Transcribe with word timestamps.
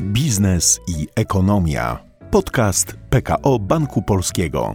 Biznes 0.00 0.80
i 0.88 1.06
ekonomia. 1.14 2.04
Podcast 2.30 2.86
PKO 3.10 3.58
Banku 3.58 4.02
Polskiego. 4.02 4.74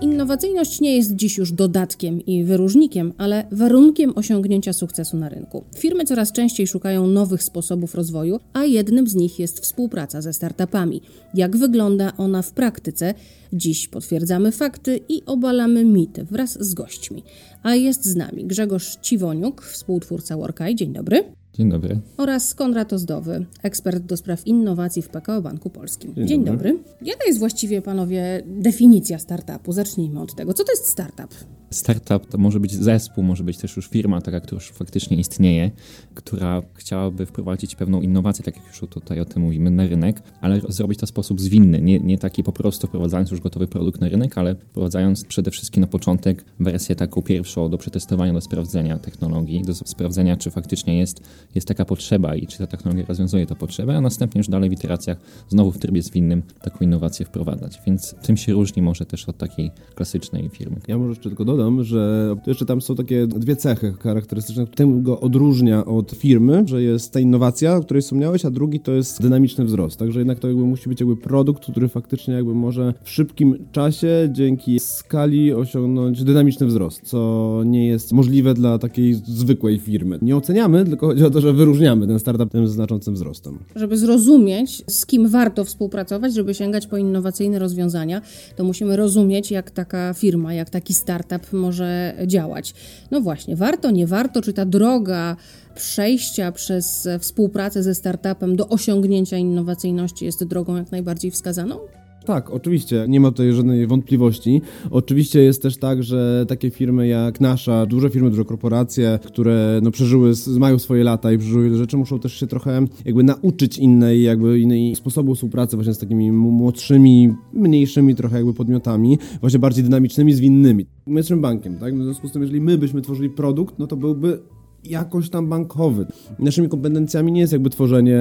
Innowacyjność 0.00 0.80
nie 0.80 0.96
jest 0.96 1.14
dziś 1.14 1.38
już 1.38 1.52
dodatkiem 1.52 2.20
i 2.26 2.44
wyróżnikiem, 2.44 3.12
ale 3.18 3.46
warunkiem 3.52 4.12
osiągnięcia 4.16 4.72
sukcesu 4.72 5.16
na 5.16 5.28
rynku. 5.28 5.64
Firmy 5.76 6.04
coraz 6.04 6.32
częściej 6.32 6.66
szukają 6.66 7.06
nowych 7.06 7.42
sposobów 7.42 7.94
rozwoju, 7.94 8.40
a 8.52 8.64
jednym 8.64 9.06
z 9.06 9.14
nich 9.14 9.38
jest 9.38 9.60
współpraca 9.60 10.22
ze 10.22 10.32
startupami. 10.32 11.02
Jak 11.34 11.56
wygląda 11.56 12.12
ona 12.16 12.42
w 12.42 12.52
praktyce? 12.52 13.14
Dziś 13.52 13.88
potwierdzamy 13.88 14.52
fakty 14.52 15.00
i 15.08 15.22
obalamy 15.26 15.84
mity 15.84 16.24
wraz 16.24 16.64
z 16.64 16.74
gośćmi. 16.74 17.22
A 17.62 17.74
jest 17.74 18.04
z 18.04 18.16
nami 18.16 18.44
Grzegorz 18.44 18.96
Ciwoniuk, 19.02 19.62
współtwórca 19.62 20.36
Workaj. 20.36 20.74
Dzień 20.74 20.92
dobry. 20.92 21.39
Dzień 21.54 21.70
dobry. 21.70 22.00
Oraz 22.16 22.54
Konrad 22.54 22.92
Ozdowy, 22.92 23.46
ekspert 23.62 24.02
do 24.02 24.16
spraw 24.16 24.46
innowacji 24.46 25.02
w 25.02 25.08
PKO 25.08 25.42
Banku 25.42 25.70
Polskim. 25.70 26.14
Dzień 26.14 26.28
Dzień 26.28 26.44
dobry. 26.44 26.72
dobry. 26.72 26.94
Jaka 27.02 27.24
jest 27.26 27.38
właściwie, 27.38 27.82
panowie, 27.82 28.42
definicja 28.46 29.18
startupu? 29.18 29.72
Zacznijmy 29.72 30.20
od 30.20 30.34
tego. 30.34 30.54
Co 30.54 30.64
to 30.64 30.72
jest 30.72 30.86
startup? 30.86 31.34
Startup 31.70 32.26
to 32.26 32.38
może 32.38 32.60
być 32.60 32.74
zespół, 32.74 33.24
może 33.24 33.44
być 33.44 33.58
też 33.58 33.76
już 33.76 33.88
firma, 33.88 34.20
taka, 34.20 34.40
która 34.40 34.56
już 34.56 34.70
faktycznie 34.70 35.16
istnieje, 35.16 35.70
która 36.14 36.62
chciałaby 36.74 37.26
wprowadzić 37.26 37.74
pewną 37.76 38.00
innowację, 38.00 38.44
tak 38.44 38.56
jak 38.56 38.66
już 38.66 38.90
tutaj 38.90 39.20
o 39.20 39.24
tym 39.24 39.42
mówimy, 39.42 39.70
na 39.70 39.86
rynek, 39.86 40.22
ale 40.40 40.60
zrobić 40.68 40.98
to 40.98 41.06
w 41.06 41.08
sposób 41.08 41.40
zwinny. 41.40 41.80
Nie, 41.80 42.00
nie 42.00 42.18
taki 42.18 42.42
po 42.42 42.52
prostu 42.52 42.86
wprowadzając 42.86 43.30
już 43.30 43.40
gotowy 43.40 43.66
produkt 43.66 44.00
na 44.00 44.08
rynek, 44.08 44.38
ale 44.38 44.54
wprowadzając 44.54 45.24
przede 45.24 45.50
wszystkim 45.50 45.80
na 45.80 45.86
początek 45.86 46.44
wersję 46.60 46.96
taką 46.96 47.22
pierwszą 47.22 47.70
do 47.70 47.78
przetestowania, 47.78 48.32
do 48.32 48.40
sprawdzenia 48.40 48.98
technologii, 48.98 49.62
do 49.62 49.74
sprawdzenia, 49.74 50.36
czy 50.36 50.50
faktycznie 50.50 50.98
jest, 50.98 51.20
jest 51.54 51.68
taka 51.68 51.84
potrzeba 51.84 52.34
i 52.36 52.46
czy 52.46 52.58
ta 52.58 52.66
technologia 52.66 53.06
rozwiązuje 53.06 53.46
tę 53.46 53.54
potrzebę, 53.54 53.96
a 53.96 54.00
następnie 54.00 54.38
już 54.38 54.48
dalej 54.48 54.70
w 54.70 54.72
iteracjach 54.72 55.18
znowu 55.48 55.72
w 55.72 55.78
trybie 55.78 56.02
zwinnym 56.02 56.42
taką 56.62 56.78
innowację 56.80 57.26
wprowadzać. 57.26 57.78
Więc 57.86 58.14
tym 58.22 58.36
się 58.36 58.52
różni 58.52 58.82
może 58.82 59.06
też 59.06 59.28
od 59.28 59.36
takiej 59.36 59.70
klasycznej 59.94 60.48
firmy. 60.48 60.76
Ja 60.88 60.98
może 60.98 61.10
jeszcze 61.10 61.28
tylko 61.28 61.44
dodam, 61.44 61.59
że 61.80 62.36
jeszcze 62.46 62.66
tam 62.66 62.80
są 62.80 62.94
takie 62.94 63.26
dwie 63.26 63.56
cechy 63.56 63.94
charakterystyczne, 64.00 64.66
tym 64.66 65.02
go 65.02 65.20
odróżnia 65.20 65.84
od 65.84 66.10
firmy, 66.10 66.62
że 66.66 66.82
jest 66.82 67.12
ta 67.12 67.20
innowacja, 67.20 67.76
o 67.76 67.80
której 67.80 68.02
wspomniałeś, 68.02 68.44
a 68.44 68.50
drugi 68.50 68.80
to 68.80 68.92
jest 68.92 69.22
dynamiczny 69.22 69.64
wzrost. 69.64 69.98
Także 69.98 70.18
jednak 70.18 70.38
to 70.38 70.48
jakby 70.48 70.64
musi 70.64 70.88
być 70.88 71.00
jakby 71.00 71.16
produkt, 71.16 71.62
który 71.62 71.88
faktycznie 71.88 72.34
jakby 72.34 72.54
może 72.54 72.94
w 73.02 73.10
szybkim 73.10 73.66
czasie 73.72 74.28
dzięki 74.32 74.80
skali 74.80 75.52
osiągnąć 75.52 76.24
dynamiczny 76.24 76.66
wzrost, 76.66 77.00
co 77.04 77.62
nie 77.66 77.86
jest 77.86 78.12
możliwe 78.12 78.54
dla 78.54 78.78
takiej 78.78 79.14
zwykłej 79.14 79.78
firmy. 79.78 80.18
Nie 80.22 80.36
oceniamy, 80.36 80.84
tylko 80.84 81.06
chodzi 81.06 81.24
o 81.24 81.30
to, 81.30 81.40
że 81.40 81.52
wyróżniamy 81.52 82.06
ten 82.06 82.18
startup 82.18 82.50
tym 82.50 82.68
znaczącym 82.68 83.14
wzrostem. 83.14 83.58
Żeby 83.76 83.98
zrozumieć, 83.98 84.82
z 84.86 85.06
kim 85.06 85.28
warto 85.28 85.64
współpracować, 85.64 86.34
żeby 86.34 86.54
sięgać 86.54 86.86
po 86.86 86.96
innowacyjne 86.96 87.58
rozwiązania, 87.58 88.22
to 88.56 88.64
musimy 88.64 88.96
rozumieć, 88.96 89.50
jak 89.50 89.70
taka 89.70 90.14
firma, 90.14 90.54
jak 90.54 90.70
taki 90.70 90.94
startup 90.94 91.49
może 91.52 92.14
działać. 92.26 92.74
No 93.10 93.20
właśnie, 93.20 93.56
warto, 93.56 93.90
nie 93.90 94.06
warto, 94.06 94.42
czy 94.42 94.52
ta 94.52 94.64
droga 94.64 95.36
przejścia 95.74 96.52
przez 96.52 97.08
współpracę 97.20 97.82
ze 97.82 97.94
startupem 97.94 98.56
do 98.56 98.68
osiągnięcia 98.68 99.36
innowacyjności 99.36 100.24
jest 100.24 100.44
drogą 100.44 100.76
jak 100.76 100.92
najbardziej 100.92 101.30
wskazaną? 101.30 101.78
Tak, 102.24 102.50
oczywiście, 102.50 103.04
nie 103.08 103.20
ma 103.20 103.30
tutaj 103.30 103.52
żadnej 103.52 103.86
wątpliwości. 103.86 104.62
Oczywiście 104.90 105.42
jest 105.42 105.62
też 105.62 105.76
tak, 105.76 106.02
że 106.02 106.44
takie 106.48 106.70
firmy 106.70 107.08
jak 107.08 107.40
nasza, 107.40 107.86
duże 107.86 108.10
firmy, 108.10 108.30
duże 108.30 108.44
korporacje, 108.44 109.18
które 109.24 109.80
no, 109.82 109.90
przeżyły, 109.90 110.32
mają 110.58 110.78
swoje 110.78 111.04
lata 111.04 111.32
i 111.32 111.38
przeżyły 111.38 111.64
wiele 111.64 111.76
rzeczy, 111.76 111.96
muszą 111.96 112.18
też 112.18 112.40
się 112.40 112.46
trochę 112.46 112.86
jakby 113.04 113.22
nauczyć 113.22 113.78
innej, 113.78 114.22
jakby 114.22 114.60
innej 114.60 114.96
sposobu 114.96 115.34
współpracy 115.34 115.76
właśnie 115.76 115.94
z 115.94 115.98
takimi 115.98 116.32
młodszymi, 116.32 117.34
mniejszymi 117.52 118.14
trochę 118.14 118.36
jakby 118.36 118.54
podmiotami, 118.54 119.18
właśnie 119.40 119.58
bardziej 119.58 119.84
dynamicznymi, 119.84 120.32
zwinnymi. 120.32 120.86
My 121.06 121.20
jesteśmy 121.20 121.42
bankiem, 121.42 121.78
tak? 121.78 121.94
W 121.94 122.02
związku 122.02 122.28
z 122.28 122.32
tym, 122.32 122.42
jeżeli 122.42 122.60
my 122.60 122.78
byśmy 122.78 123.02
tworzyli 123.02 123.30
produkt, 123.30 123.78
no 123.78 123.86
to 123.86 123.96
byłby 123.96 124.38
jakoś 124.84 125.30
tam 125.30 125.48
bankowy. 125.48 126.06
Naszymi 126.38 126.68
kompetencjami 126.68 127.32
nie 127.32 127.40
jest 127.40 127.52
jakby 127.52 127.70
tworzenie 127.70 128.20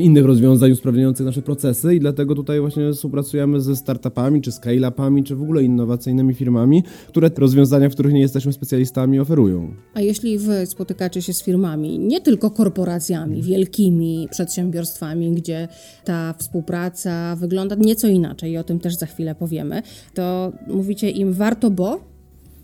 innych 0.00 0.24
rozwiązań 0.24 0.72
usprawniających 0.72 1.26
nasze 1.26 1.42
procesy 1.42 1.94
i 1.94 2.00
dlatego 2.00 2.34
tutaj 2.34 2.60
właśnie 2.60 2.92
współpracujemy 2.92 3.60
ze 3.60 3.76
startupami, 3.76 4.42
czy 4.42 4.50
scale-upami, 4.50 5.24
czy 5.24 5.36
w 5.36 5.42
ogóle 5.42 5.62
innowacyjnymi 5.62 6.34
firmami, 6.34 6.84
które 7.08 7.30
rozwiązania, 7.36 7.88
w 7.88 7.92
których 7.92 8.12
nie 8.12 8.20
jesteśmy 8.20 8.52
specjalistami, 8.52 9.20
oferują. 9.20 9.74
A 9.94 10.00
jeśli 10.00 10.38
wy 10.38 10.66
spotykacie 10.66 11.22
się 11.22 11.32
z 11.32 11.42
firmami, 11.42 11.98
nie 11.98 12.20
tylko 12.20 12.50
korporacjami, 12.50 13.42
wielkimi 13.42 14.28
przedsiębiorstwami, 14.30 15.32
gdzie 15.32 15.68
ta 16.04 16.34
współpraca 16.38 17.36
wygląda 17.36 17.76
nieco 17.78 18.08
inaczej 18.08 18.52
i 18.52 18.56
o 18.56 18.64
tym 18.64 18.80
też 18.80 18.94
za 18.94 19.06
chwilę 19.06 19.34
powiemy, 19.34 19.82
to 20.14 20.52
mówicie 20.68 21.10
im 21.10 21.32
warto, 21.32 21.70
bo 21.70 22.13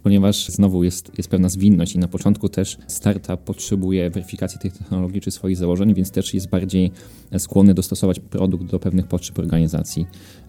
ponieważ 0.03 0.49
znowu 0.49 0.85
jest, 0.85 1.13
jest 1.19 1.31
pewna 1.31 1.49
zwinność 1.49 1.95
i 1.95 1.99
na 1.99 2.09
początku 2.09 2.49
też 2.49 2.79
startup 2.87 3.41
potrzebuje 3.41 4.11
weryfikacji 4.11 4.61
tych 4.61 4.73
technologii 4.73 5.21
czy 5.21 5.31
swoich 5.31 5.57
założeń, 5.57 5.95
więc 5.95 6.11
też 6.11 6.35
jest 6.35 6.49
bardziej 6.49 6.91
skłonny 7.39 7.75
dostosować 7.75 8.21
produkt 8.21 8.65
do 8.65 8.79
pewnych 8.79 9.07
potrzeb 9.07 9.39
organizacji. 9.39 10.07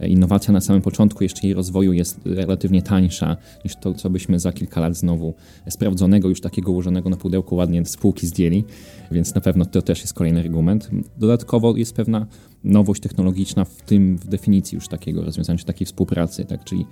Innowacja 0.08 0.54
na 0.54 0.62
samym 0.62 0.82
początku 0.82 1.24
jeszcze 1.24 1.48
jej 1.48 1.54
rozwoju 1.54 1.94
jest 1.94 2.20
relatywnie 2.26 2.82
tańsza 2.82 3.38
niż 3.66 3.76
to, 3.76 3.94
co 3.94 4.10
byśmy 4.10 4.40
za 4.40 4.52
kilka 4.52 4.82
lat 4.82 4.96
znowu 4.96 5.34
sprawdzonego, 5.70 6.30
już 6.30 6.42
takiego 6.42 6.72
ułożonego 6.72 7.10
na 7.10 7.18
pudełku 7.18 7.56
ładnie 7.56 7.86
z 7.86 7.98
półki 7.98 8.28
zdjęli, 8.28 8.64
więc 9.12 9.36
na 9.36 9.42
pewno 9.42 9.66
to 9.66 9.82
też 9.82 10.02
jest 10.02 10.14
kolejny 10.14 10.40
argument. 10.40 10.90
Dodatkowo 11.18 11.78
jest 11.78 11.96
pewna 11.96 12.28
nowość 12.64 13.02
technologiczna 13.02 13.66
w 13.66 13.82
tym, 13.82 14.18
w 14.18 14.28
definicji 14.28 14.76
już 14.76 14.88
takiego 14.88 15.24
rozwiązania, 15.24 15.60
czy 15.60 15.66
takiej 15.66 15.88
współpracy, 15.88 16.46
tak, 16.46 16.64
czyli 16.64 16.86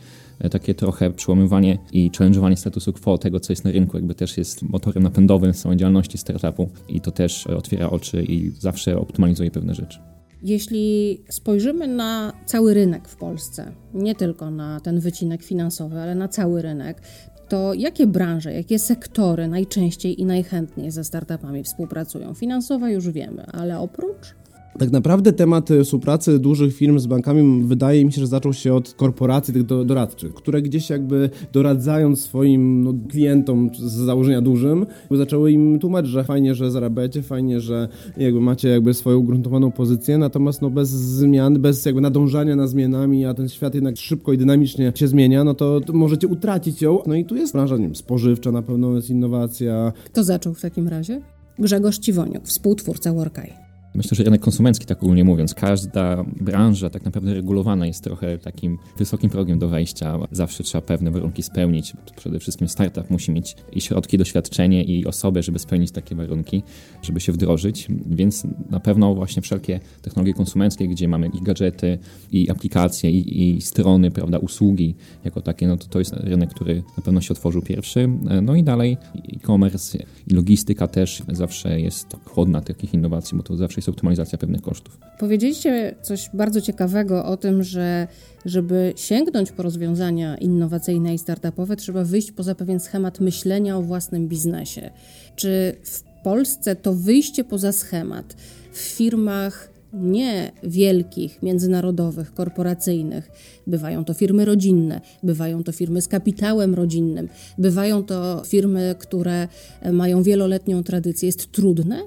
takie 0.52 0.76
trochę 0.76 1.12
przełamywanie 1.12 1.78
i 1.92 2.12
challenge'owanie 2.12 2.56
statusu 2.56 2.94
quo 2.94 3.18
tego, 3.18 3.40
co 3.40 3.54
jest 3.54 3.66
na 3.66 3.72
rynku, 3.72 3.98
jakby 3.98 4.16
też 4.16 4.38
jest 4.38 4.62
motorem 4.62 5.04
napędowym 5.04 5.54
samej 5.54 5.78
działalności 5.78 6.18
startupu 6.18 6.70
i 6.90 7.02
to 7.02 7.12
też 7.12 7.48
otwiera 7.48 7.90
oczy 7.90 8.24
i 8.24 8.52
zawsze 8.60 8.98
optymalizuje 8.98 9.52
pewne 9.52 9.76
rzeczy. 9.76 10.00
Jeśli 10.44 11.18
spojrzymy 11.30 11.88
na 11.88 12.34
cały 12.46 12.74
rynek 12.74 13.08
w 13.08 13.16
Polsce, 13.16 13.72
nie 13.94 14.16
tylko 14.16 14.52
na 14.52 14.80
ten 14.80 15.00
wycinek 15.00 15.44
finansowy, 15.44 16.00
ale 16.00 16.16
na 16.16 16.28
cały 16.28 16.62
rynek, 16.62 17.02
to 17.50 17.74
jakie 17.74 18.08
branże, 18.08 18.54
jakie 18.54 18.80
sektory 18.80 19.48
najczęściej 19.48 20.22
i 20.22 20.26
najchętniej 20.26 20.92
ze 20.92 21.04
startupami 21.04 21.64
współpracują? 21.64 22.34
Finansowe 22.34 22.92
już 22.92 23.10
wiemy, 23.10 23.46
ale 23.46 23.80
oprócz? 23.80 24.36
Tak 24.78 24.92
naprawdę 24.92 25.34
temat 25.34 25.70
współpracy 25.84 26.40
dużych 26.40 26.76
firm 26.76 27.00
z 27.00 27.08
bankami 27.08 27.64
wydaje 27.64 28.06
mi 28.06 28.12
się, 28.12 28.22
że 28.22 28.28
zaczął 28.28 28.54
się 28.54 28.74
od 28.74 28.94
korporacji 28.94 29.54
tych 29.54 29.66
doradczych, 29.66 30.34
które 30.34 30.62
gdzieś 30.62 30.90
jakby 30.90 31.30
doradzając 31.54 32.22
swoim 32.22 32.84
no, 32.84 32.94
klientom 33.10 33.70
z 33.74 33.92
założenia 33.92 34.42
dużym, 34.42 34.86
zaczęły 35.12 35.52
im 35.52 35.80
tłumaczyć, 35.80 36.12
że 36.12 36.24
fajnie, 36.24 36.56
że 36.56 36.72
zarabiacie, 36.72 37.22
fajnie, 37.22 37.62
że 37.62 37.88
jakby 38.18 38.42
macie 38.42 38.70
jakby 38.70 38.94
swoją 38.94 39.18
ugruntowaną 39.18 39.72
pozycję, 39.72 40.18
natomiast 40.18 40.62
no 40.62 40.70
bez 40.70 40.90
zmian, 40.90 41.62
bez 41.62 41.86
jakby 41.86 42.02
nadążania 42.02 42.56
na 42.56 42.68
zmianami, 42.68 43.26
a 43.26 43.34
ten 43.34 43.50
świat 43.50 43.76
jednak 43.76 43.98
szybko 43.98 44.34
i 44.34 44.38
dynamicznie 44.38 44.92
się 44.96 45.08
zmienia, 45.08 45.44
no 45.44 45.54
to, 45.54 45.82
to 45.82 45.94
możecie 45.94 46.28
utracić 46.28 46.82
ją. 46.82 47.00
No 47.08 47.16
i 47.16 47.26
tu 47.26 47.36
jest 47.36 47.54
branża, 47.54 47.78
nie 47.78 47.84
wiem, 47.84 47.96
spożywcza 47.96 48.52
na 48.52 48.62
pewno 48.62 48.96
jest 48.96 49.10
innowacja. 49.10 49.94
Kto 50.06 50.24
zaczął 50.24 50.54
w 50.54 50.62
takim 50.62 50.88
razie? 50.88 51.22
Grzegorz 51.60 51.98
Ciwoniuk, 51.98 52.44
współtwórca 52.48 53.14
Workaj. 53.14 53.69
Myślę, 53.96 54.16
że 54.16 54.24
rynek 54.24 54.42
konsumencki, 54.42 54.86
tak 54.86 55.04
ogólnie 55.04 55.24
mówiąc, 55.24 55.54
każda 55.54 56.24
branża 56.42 56.90
tak 56.90 57.06
naprawdę 57.06 57.34
regulowana 57.34 57.88
jest 57.88 58.04
trochę 58.04 58.38
takim 58.38 58.78
wysokim 58.98 59.30
progiem 59.30 59.60
do 59.60 59.68
wejścia. 59.68 60.20
Zawsze 60.32 60.64
trzeba 60.64 60.82
pewne 60.82 61.12
warunki 61.12 61.44
spełnić. 61.44 61.94
Przede 62.16 62.40
wszystkim 62.40 62.68
startup 62.68 63.10
musi 63.10 63.32
mieć 63.32 63.56
i 63.74 63.82
środki, 63.82 64.18
doświadczenie 64.18 64.84
i 64.84 65.06
osobę, 65.06 65.44
żeby 65.44 65.60
spełnić 65.60 65.92
takie 65.92 66.16
warunki, 66.16 66.64
żeby 67.02 67.20
się 67.20 67.32
wdrożyć. 67.32 67.88
Więc 68.06 68.44
na 68.70 68.80
pewno 68.80 69.16
właśnie 69.16 69.42
wszelkie 69.42 69.80
technologie 70.02 70.34
konsumenckie, 70.34 70.88
gdzie 70.88 71.08
mamy 71.08 71.28
i 71.28 71.42
gadżety, 71.42 72.00
i 72.32 72.50
aplikacje, 72.50 73.12
i, 73.12 73.58
i 73.58 73.62
strony, 73.62 74.12
prawda, 74.12 74.38
usługi 74.38 74.96
jako 75.24 75.42
takie, 75.42 75.68
no 75.68 75.78
to 75.78 75.88
to 75.88 76.00
jest 76.00 76.14
rynek, 76.14 76.50
który 76.50 76.84
na 76.98 77.04
pewno 77.04 77.22
się 77.22 77.32
otworzył 77.32 77.62
pierwszy. 77.62 78.10
No 78.42 78.56
i 78.56 78.64
dalej 78.64 78.98
e-commerce 79.34 79.98
i 80.28 80.34
logistyka 80.34 80.88
też 80.88 81.24
zawsze 81.32 81.80
jest 81.80 82.08
chłodna 82.26 82.62
takich 82.62 82.94
innowacji, 82.94 83.38
bo 83.38 83.44
to 83.44 83.58
zawsze 83.58 83.79
jest 83.80 83.90
optymalizacja 83.90 84.38
pewnych 84.38 84.62
kosztów. 84.62 85.00
Powiedzieliście 85.20 85.96
coś 86.02 86.30
bardzo 86.34 86.62
ciekawego 86.62 87.26
o 87.26 87.38
tym, 87.38 87.64
że 87.64 88.08
żeby 88.46 88.94
sięgnąć 88.96 89.52
po 89.52 89.64
rozwiązania 89.64 90.38
innowacyjne 90.38 91.14
i 91.14 91.18
startupowe, 91.18 91.76
trzeba 91.76 92.04
wyjść 92.04 92.32
poza 92.32 92.56
pewien 92.56 92.80
schemat 92.80 93.20
myślenia 93.20 93.78
o 93.78 93.82
własnym 93.82 94.28
biznesie. 94.28 94.90
Czy 95.36 95.76
w 95.84 96.04
Polsce 96.24 96.76
to 96.76 96.94
wyjście 96.94 97.44
poza 97.44 97.72
schemat 97.72 98.36
w 98.72 98.78
firmach 98.78 99.70
nie 99.94 100.52
wielkich, 100.64 101.44
międzynarodowych, 101.44 102.34
korporacyjnych. 102.34 103.32
Bywają 103.68 104.06
to 104.06 104.14
firmy 104.14 104.46
rodzinne, 104.46 105.02
bywają 105.24 105.64
to 105.64 105.72
firmy 105.72 106.02
z 106.02 106.08
kapitałem 106.08 106.76
rodzinnym, 106.76 107.30
bywają 107.58 108.04
to 108.04 108.44
firmy, 108.46 108.96
które 109.00 109.48
mają 109.92 110.24
wieloletnią 110.24 110.84
tradycję. 110.84 111.26
Jest 111.26 111.52
trudne 111.52 112.02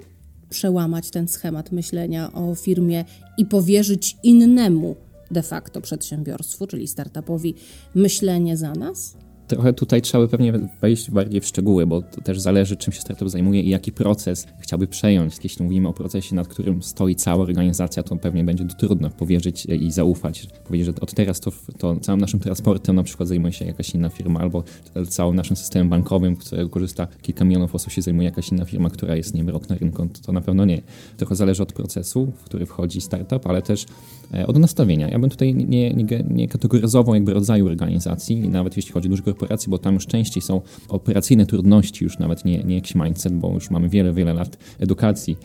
przełamać 0.53 1.11
ten 1.11 1.29
schemat 1.29 1.73
myślenia 1.73 2.33
o 2.33 2.55
firmie 2.55 3.05
i 3.39 3.47
powierzyć 3.47 4.17
innemu 4.23 4.97
de 5.31 5.43
facto 5.43 5.81
przedsiębiorstwu, 5.81 6.67
czyli 6.67 6.89
startupowi, 6.89 7.55
myślenie 7.95 8.57
za 8.57 8.73
nas? 8.73 9.17
Trochę 9.49 9.73
tutaj 9.73 10.03
trzeba 10.03 10.25
by 10.25 10.31
pewnie 10.31 10.53
wejść 10.81 11.11
bardziej 11.11 11.41
w 11.41 11.47
szczegóły, 11.47 11.87
bo 11.87 12.03
to 12.03 12.21
też 12.21 12.41
zależy, 12.41 12.77
czym 12.77 12.93
się 12.93 13.01
startup 13.01 13.29
zajmuje 13.29 13.63
i 13.63 13.69
jaki 13.69 13.93
proces 13.93 14.47
chciałby 14.59 14.87
przejąć. 14.87 15.35
Jeśli 15.45 15.65
mówimy 15.65 15.89
o 15.89 15.93
procesie, 15.93 16.35
nad 16.35 16.49
którym 16.49 16.83
stoi 16.83 17.15
cała 17.15 17.43
organizacja, 17.43 18.03
to 18.03 18.17
pewnie 18.17 18.45
będzie 18.45 18.65
trudno 18.65 19.11
powierzyć 19.11 19.67
i 19.67 19.91
zaufać. 19.91 20.47
Powiedzieć, 20.65 20.87
że 20.87 20.93
od 21.01 21.15
teraz 21.15 21.41
to, 21.41 21.53
to 21.79 21.97
całym 22.01 22.21
naszym 22.21 22.41
transportem 22.41 22.97
na 22.97 23.03
przykład 23.03 23.29
zajmuje 23.29 23.53
się 23.53 23.65
jakaś 23.65 23.95
inna 23.95 24.09
firma, 24.09 24.41
albo 24.41 24.65
całym 25.09 25.37
naszym 25.37 25.57
systemem 25.57 25.89
bankowym, 25.89 26.37
którego 26.37 26.69
korzysta 26.69 27.07
kilka 27.23 27.45
milionów 27.45 27.75
osób, 27.75 27.93
się 27.93 28.03
zajmuje 28.03 28.29
jakaś 28.29 28.53
inna 28.53 28.65
firma, 28.65 28.91
która 28.91 29.17
jest, 29.17 29.35
nie 29.35 29.43
rok 29.43 29.69
na 29.69 29.77
rynku. 29.77 30.07
To, 30.07 30.23
to 30.27 30.33
na 30.33 30.41
pewno 30.41 30.65
nie. 30.65 30.83
Trochę 31.17 31.37
zależy 31.37 31.63
od 31.63 31.73
procesu, 31.73 32.33
w 32.37 32.45
który 32.45 32.67
wchodzi 32.67 33.01
startup, 33.01 33.47
ale 33.47 33.63
też 33.63 33.87
e, 34.35 34.47
od 34.47 34.59
nastawienia. 34.59 35.09
Ja 35.09 35.19
bym 35.19 35.31
tutaj 35.31 35.55
nie, 35.55 35.95
nie, 35.95 36.25
nie 36.31 36.49
kategoryzował 36.49 37.15
jakby 37.15 37.35
rodzaju 37.35 37.67
organizacji, 37.67 38.49
nawet 38.49 38.77
jeśli 38.77 38.93
chodzi 38.93 39.09
o 39.09 39.11
duże 39.11 39.23
korporacje, 39.23 39.42
bo 39.69 39.79
tam 39.79 39.95
już 39.95 40.07
częściej 40.07 40.43
są 40.43 40.61
operacyjne 40.89 41.47
trudności, 41.47 42.05
już 42.05 42.19
nawet 42.19 42.45
nie, 42.45 42.65
nie 42.65 42.75
jakiś 42.75 42.95
mindset, 42.95 43.33
bo 43.33 43.55
już 43.55 43.71
mamy 43.71 43.89
wiele, 43.89 44.13
wiele 44.13 44.35
lat 44.35 44.57
edukacji, 44.79 45.37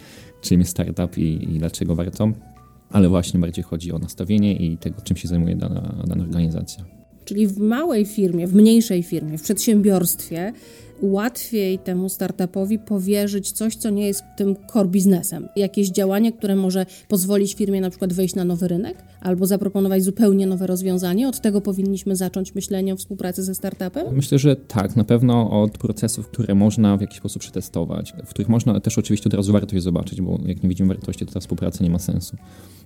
czym 0.41 0.59
jest 0.59 0.71
startup 0.71 1.17
i, 1.17 1.55
i 1.55 1.59
dlaczego 1.59 1.95
warto, 1.95 2.31
ale 2.89 3.09
właśnie 3.09 3.39
bardziej 3.39 3.63
chodzi 3.63 3.91
o 3.91 3.99
nastawienie 3.99 4.55
i 4.55 4.77
tego, 4.77 5.01
czym 5.01 5.17
się 5.17 5.27
zajmuje 5.27 5.55
dana, 5.55 6.03
dana 6.07 6.23
organizacja. 6.23 6.85
Czyli 7.25 7.47
w 7.47 7.57
małej 7.57 8.05
firmie, 8.05 8.47
w 8.47 8.55
mniejszej 8.55 9.03
firmie, 9.03 9.37
w 9.37 9.41
przedsiębiorstwie 9.41 10.53
łatwiej 11.01 11.79
temu 11.79 12.09
startupowi 12.09 12.79
powierzyć 12.79 13.51
coś, 13.51 13.75
co 13.75 13.89
nie 13.89 14.07
jest 14.07 14.23
tym 14.37 14.55
core 14.73 14.89
biznesem. 14.89 15.47
Jakieś 15.55 15.89
działanie, 15.89 16.31
które 16.31 16.55
może 16.55 16.85
pozwolić 17.07 17.55
firmie 17.55 17.81
na 17.81 17.89
przykład 17.89 18.13
wejść 18.13 18.35
na 18.35 18.45
nowy 18.45 18.67
rynek 18.67 19.03
albo 19.21 19.45
zaproponować 19.45 20.03
zupełnie 20.03 20.47
nowe 20.47 20.67
rozwiązanie. 20.67 21.27
Od 21.27 21.41
tego 21.41 21.61
powinniśmy 21.61 22.15
zacząć 22.15 22.55
myślenie 22.55 22.93
o 22.93 22.97
współpracy 22.97 23.43
ze 23.43 23.55
startupem? 23.55 24.15
Myślę, 24.15 24.39
że 24.39 24.55
tak. 24.55 24.95
Na 24.95 25.03
pewno 25.03 25.61
od 25.61 25.77
procesów, 25.77 26.27
które 26.27 26.55
można 26.55 26.97
w 26.97 27.01
jakiś 27.01 27.17
sposób 27.17 27.41
przetestować, 27.41 28.13
w 28.25 28.29
których 28.29 28.49
można 28.49 28.79
też 28.79 28.97
oczywiście 28.97 29.29
od 29.29 29.33
razu 29.33 29.53
wartość 29.53 29.83
zobaczyć, 29.83 30.21
bo 30.21 30.39
jak 30.45 30.63
nie 30.63 30.69
widzimy 30.69 30.93
wartości, 30.93 31.25
to 31.25 31.33
ta 31.33 31.39
współpraca 31.39 31.83
nie 31.83 31.89
ma 31.89 31.99
sensu. 31.99 32.37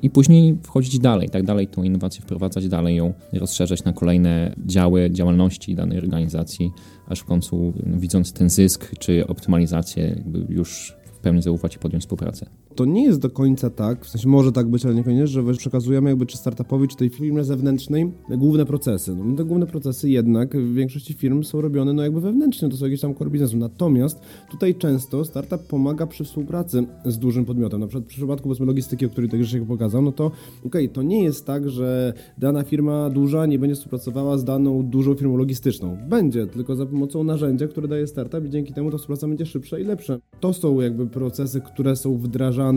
I 0.04 0.10
później 0.10 0.58
wchodzić 0.64 1.00
dalej, 1.00 1.30
tak 1.30 1.44
dalej 1.44 1.68
tą 1.68 1.84
innowację 1.84 2.22
wprowadzać, 2.22 2.68
dalej 2.68 2.96
ją 2.96 3.14
rozszerzać 3.34 3.84
na 3.84 3.94
kolejne 3.94 4.56
działy 4.66 5.12
działalności 5.12 5.76
danej 5.76 5.98
organizacji, 5.98 6.72
aż 7.08 7.20
w 7.20 7.26
końcu 7.26 7.74
widząc 8.02 8.34
ten 8.34 8.50
zysk 8.50 8.92
czy 9.00 9.28
optymalizację, 9.28 10.24
już 10.50 10.96
w 11.14 11.18
pełni 11.18 11.42
zaufać 11.42 11.76
i 11.76 11.80
podjąć 11.80 12.04
współpracę 12.04 12.46
to 12.82 12.86
nie 12.86 13.04
jest 13.04 13.20
do 13.20 13.30
końca 13.30 13.70
tak, 13.70 14.06
w 14.06 14.10
sensie 14.10 14.30
może 14.30 14.52
tak 14.52 14.68
być, 14.68 14.86
ale 14.86 14.96
niekoniecznie, 14.96 15.28
że 15.28 15.54
przekazujemy 15.54 16.10
jakby 16.10 16.26
czy 16.26 16.38
startupowi, 16.38 16.88
czy 16.88 16.96
tej 16.96 17.10
firmie 17.10 17.44
zewnętrznej 17.44 18.12
główne 18.30 18.66
procesy. 18.66 19.16
No 19.16 19.36
te 19.36 19.44
główne 19.44 19.68
procesy 19.68 20.10
jednak 20.10 20.58
w 20.58 20.74
większości 20.74 21.14
firm 21.14 21.44
są 21.44 21.62
robione 21.62 21.94
no 21.94 22.04
jakby 22.04 22.22
wewnętrznie, 22.22 22.70
to 22.70 22.78
są 22.78 22.86
jakieś 22.86 23.02
tam 23.02 23.16
core 23.16 23.30
biznesu. 23.30 23.58
Natomiast 23.58 24.22
tutaj 24.52 24.76
często 24.76 25.26
startup 25.26 25.62
pomaga 25.68 26.08
przy 26.08 26.24
współpracy 26.24 26.84
z 27.06 27.18
dużym 27.18 27.46
podmiotem. 27.46 27.80
Na 27.80 27.88
przykład 27.88 28.06
w 28.06 28.08
przypadku 28.08 28.44
powiedzmy 28.44 28.66
logistyki, 28.66 29.06
o 29.06 29.10
której 29.10 29.30
też 29.30 29.52
się 29.52 29.66
pokazał, 29.66 30.02
no 30.02 30.12
to 30.12 30.26
okej, 30.26 30.36
okay, 30.66 30.88
to 30.88 31.02
nie 31.02 31.24
jest 31.24 31.46
tak, 31.46 31.70
że 31.70 32.14
dana 32.38 32.64
firma 32.64 33.10
duża 33.10 33.46
nie 33.46 33.60
będzie 33.60 33.76
współpracowała 33.76 34.38
z 34.38 34.44
daną 34.44 34.84
dużą 34.84 35.14
firmą 35.14 35.38
logistyczną. 35.38 35.98
Będzie, 36.10 36.48
tylko 36.48 36.76
za 36.76 36.86
pomocą 36.86 37.24
narzędzia, 37.24 37.68
które 37.68 37.88
daje 37.88 38.08
startup 38.08 38.46
i 38.46 38.50
dzięki 38.50 38.74
temu 38.74 38.92
ta 38.92 38.98
współpraca 38.98 39.28
będzie 39.28 39.46
szybsza 39.46 39.80
i 39.80 39.84
lepsza. 39.84 40.18
To 40.40 40.54
są 40.54 40.82
jakby 40.82 41.08
procesy, 41.08 41.62
które 41.62 41.96
są 41.96 42.18
wdrażane 42.18 42.71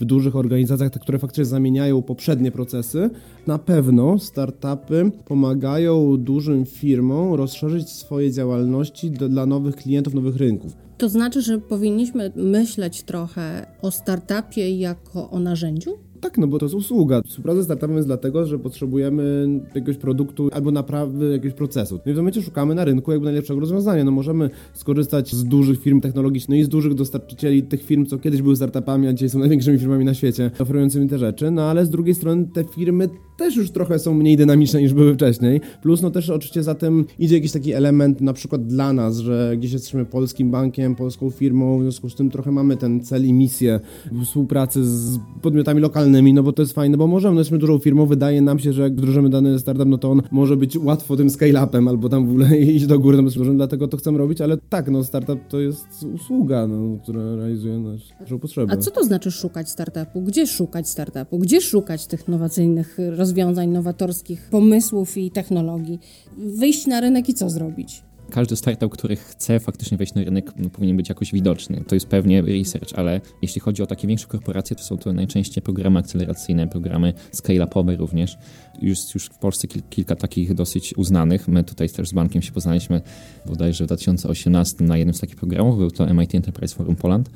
w 0.00 0.04
dużych 0.04 0.36
organizacjach, 0.36 0.92
które 0.92 1.18
faktycznie 1.18 1.44
zamieniają 1.44 2.02
poprzednie 2.02 2.52
procesy, 2.52 3.10
na 3.46 3.58
pewno 3.58 4.18
startupy 4.18 5.10
pomagają 5.24 6.16
dużym 6.16 6.66
firmom 6.66 7.34
rozszerzyć 7.34 7.88
swoje 7.88 8.32
działalności 8.32 9.10
do, 9.10 9.28
dla 9.28 9.46
nowych 9.46 9.76
klientów, 9.76 10.14
nowych 10.14 10.36
rynków. 10.36 10.76
To 10.98 11.08
znaczy, 11.08 11.42
że 11.42 11.58
powinniśmy 11.58 12.32
myśleć 12.36 13.02
trochę 13.02 13.66
o 13.82 13.90
startupie 13.90 14.76
jako 14.76 15.30
o 15.30 15.38
narzędziu? 15.38 16.09
Tak, 16.20 16.38
no 16.38 16.46
bo 16.46 16.58
to 16.58 16.66
jest 16.66 16.74
usługa. 16.74 17.22
Współpraca 17.26 17.62
z 17.62 17.64
startupem 17.64 17.96
jest 17.96 18.08
dlatego, 18.08 18.46
że 18.46 18.58
potrzebujemy 18.58 19.48
jakiegoś 19.74 19.96
produktu 19.96 20.48
albo 20.52 20.70
naprawy 20.70 21.32
jakiegoś 21.32 21.52
procesu. 21.52 22.00
No 22.06 22.12
i 22.12 22.14
w 22.14 22.16
momencie 22.16 22.42
szukamy 22.42 22.74
na 22.74 22.84
rynku 22.84 23.12
jakby 23.12 23.24
najlepszego 23.24 23.60
rozwiązania. 23.60 24.04
No 24.04 24.10
możemy 24.10 24.50
skorzystać 24.72 25.34
z 25.34 25.44
dużych 25.44 25.80
firm 25.80 26.00
technologicznych 26.00 26.50
no 26.50 26.56
i 26.56 26.64
z 26.64 26.68
dużych 26.68 26.94
dostarczycieli 26.94 27.62
tych 27.62 27.82
firm, 27.82 28.06
co 28.06 28.18
kiedyś 28.18 28.42
były 28.42 28.56
startupami, 28.56 29.08
a 29.08 29.12
dzisiaj 29.12 29.28
są 29.28 29.38
największymi 29.38 29.78
firmami 29.78 30.04
na 30.04 30.14
świecie 30.14 30.50
oferującymi 30.58 31.08
te 31.08 31.18
rzeczy, 31.18 31.50
no 31.50 31.62
ale 31.62 31.86
z 31.86 31.90
drugiej 31.90 32.14
strony 32.14 32.48
te 32.52 32.64
firmy 32.64 33.08
też 33.36 33.56
już 33.56 33.70
trochę 33.70 33.98
są 33.98 34.14
mniej 34.14 34.36
dynamiczne 34.36 34.82
niż 34.82 34.94
były 34.94 35.14
wcześniej. 35.14 35.60
Plus 35.82 36.02
no 36.02 36.10
też 36.10 36.30
oczywiście 36.30 36.62
za 36.62 36.74
tym 36.74 37.04
idzie 37.18 37.34
jakiś 37.34 37.52
taki 37.52 37.72
element 37.72 38.20
na 38.20 38.32
przykład 38.32 38.66
dla 38.66 38.92
nas, 38.92 39.18
że 39.18 39.54
gdzieś 39.58 39.72
jesteśmy 39.72 40.04
polskim 40.04 40.50
bankiem, 40.50 40.94
polską 40.94 41.30
firmą, 41.30 41.78
w 41.78 41.82
związku 41.82 42.10
z 42.10 42.14
tym 42.14 42.30
trochę 42.30 42.52
mamy 42.52 42.76
ten 42.76 43.00
cel 43.00 43.26
i 43.26 43.32
misję 43.32 43.80
współpracy 44.24 44.84
z 44.84 45.18
podmiotami 45.42 45.80
lokalnymi 45.80 46.09
no 46.10 46.42
bo 46.42 46.52
to 46.52 46.62
jest 46.62 46.72
fajne, 46.72 46.96
bo 46.96 47.06
możemy, 47.06 47.34
no 47.34 47.40
jesteśmy 47.40 47.58
dużą 47.58 47.78
firmą, 47.78 48.06
wydaje 48.06 48.42
nam 48.42 48.58
się, 48.58 48.72
że 48.72 48.82
jak 48.82 48.92
wdrożymy 48.92 49.30
dany 49.30 49.58
startup, 49.58 49.88
no 49.88 49.98
to 49.98 50.10
on 50.10 50.22
może 50.30 50.56
być 50.56 50.76
łatwo 50.76 51.16
tym 51.16 51.28
scale-upem 51.28 51.88
albo 51.88 52.08
tam 52.08 52.26
w 52.26 52.30
ogóle 52.30 52.58
iść 52.76 52.86
do 52.86 52.98
góry, 52.98 53.22
no 53.22 53.30
dlatego 53.54 53.88
to 53.88 53.96
chcemy 53.96 54.18
robić, 54.18 54.40
ale 54.40 54.56
tak, 54.56 54.90
no 54.90 55.04
startup 55.04 55.48
to 55.48 55.60
jest 55.60 56.06
usługa, 56.14 56.66
no, 56.66 56.98
która 57.02 57.36
realizuje 57.36 57.78
naszą 58.20 58.38
potrzebę. 58.38 58.72
A 58.72 58.76
co 58.76 58.90
to 58.90 59.04
znaczy 59.04 59.30
szukać 59.30 59.70
startupu? 59.70 60.20
Gdzie 60.20 60.46
szukać 60.46 60.88
startupu? 60.88 61.38
Gdzie 61.38 61.60
szukać 61.60 62.06
tych 62.06 62.28
innowacyjnych 62.28 62.98
rozwiązań, 63.16 63.68
nowatorskich 63.68 64.48
pomysłów 64.50 65.16
i 65.16 65.30
technologii? 65.30 65.98
Wyjść 66.38 66.86
na 66.86 67.00
rynek 67.00 67.28
i 67.28 67.34
co 67.34 67.50
zrobić? 67.50 68.09
Każdy 68.30 68.56
startup, 68.56 68.92
który 68.92 69.16
chce 69.16 69.60
faktycznie 69.60 69.98
wejść 69.98 70.14
na 70.14 70.24
rynek, 70.24 70.52
no, 70.56 70.70
powinien 70.70 70.96
być 70.96 71.08
jakoś 71.08 71.32
widoczny. 71.32 71.84
To 71.86 71.94
jest 71.94 72.06
pewnie 72.06 72.42
research, 72.42 72.92
ale 72.94 73.20
jeśli 73.42 73.60
chodzi 73.60 73.82
o 73.82 73.86
takie 73.86 74.08
większe 74.08 74.26
korporacje, 74.26 74.76
to 74.76 74.82
są 74.82 74.98
to 74.98 75.12
najczęściej 75.12 75.62
programy 75.62 75.98
akceleracyjne, 75.98 76.68
programy 76.68 77.14
scale-upowe 77.32 77.96
również. 77.96 78.38
Już, 78.82 79.14
już 79.14 79.26
w 79.26 79.38
Polsce 79.38 79.68
kil, 79.68 79.82
kilka 79.90 80.16
takich 80.16 80.54
dosyć 80.54 80.96
uznanych. 80.96 81.48
My 81.48 81.64
tutaj 81.64 81.88
też 81.88 82.08
z 82.08 82.12
bankiem 82.12 82.42
się 82.42 82.52
poznaliśmy 82.52 83.00
bodajże 83.46 83.84
w 83.84 83.86
2018 83.86 84.84
na 84.84 84.96
jednym 84.96 85.14
z 85.14 85.20
takich 85.20 85.36
programów, 85.36 85.78
był 85.78 85.90
to 85.90 86.14
MIT 86.14 86.34
Enterprise 86.34 86.74
Forum 86.74 86.96
Poland 86.96 87.30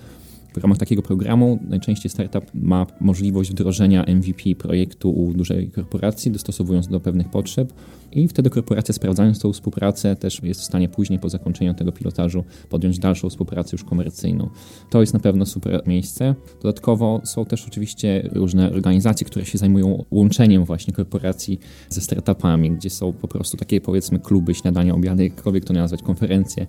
w 0.55 0.63
ramach 0.63 0.79
takiego 0.79 1.03
programu 1.03 1.59
najczęściej 1.69 2.11
startup 2.11 2.45
ma 2.55 2.87
możliwość 3.01 3.51
wdrożenia 3.51 4.05
MVP 4.09 4.55
projektu 4.59 5.11
u 5.11 5.35
dużej 5.35 5.71
korporacji, 5.71 6.31
dostosowując 6.31 6.89
do 6.89 7.01
pewnych 7.01 7.29
potrzeb 7.29 7.73
i 8.15 8.29
wtedy 8.29 8.51
korporacja 8.51 8.95
sprawdzając 8.95 9.39
tą 9.39 9.53
współpracę 9.53 10.17
też 10.17 10.43
jest 10.43 10.61
w 10.61 10.65
stanie 10.65 10.89
później 10.89 11.19
po 11.19 11.29
zakończeniu 11.29 11.75
tego 11.75 11.93
pilotażu 11.93 12.45
podjąć 12.69 12.99
dalszą 12.99 13.31
współpracę 13.31 13.71
już 13.73 13.85
komercyjną. 13.85 14.51
To 14.91 15.01
jest 15.01 15.15
na 15.15 15.21
pewno 15.21 15.47
super 15.47 15.83
miejsce. 15.87 16.35
Dodatkowo 16.63 17.21
są 17.25 17.45
też 17.45 17.67
oczywiście 17.67 18.29
różne 18.33 18.71
organizacje, 18.71 19.27
które 19.27 19.45
się 19.45 19.59
zajmują 19.59 20.05
łączeniem 20.11 20.65
właśnie 20.65 20.93
korporacji 20.93 21.61
ze 21.89 22.01
startupami, 22.01 22.71
gdzie 22.71 22.91
są 22.91 23.13
po 23.13 23.29
prostu 23.29 23.57
takie 23.57 23.81
powiedzmy 23.81 24.19
kluby, 24.19 24.55
śniadania, 24.55 24.95
obiady, 24.95 25.25
jakkolwiek 25.25 25.65
to 25.65 25.73
nazwać, 25.73 26.03
konferencje. 26.03 26.67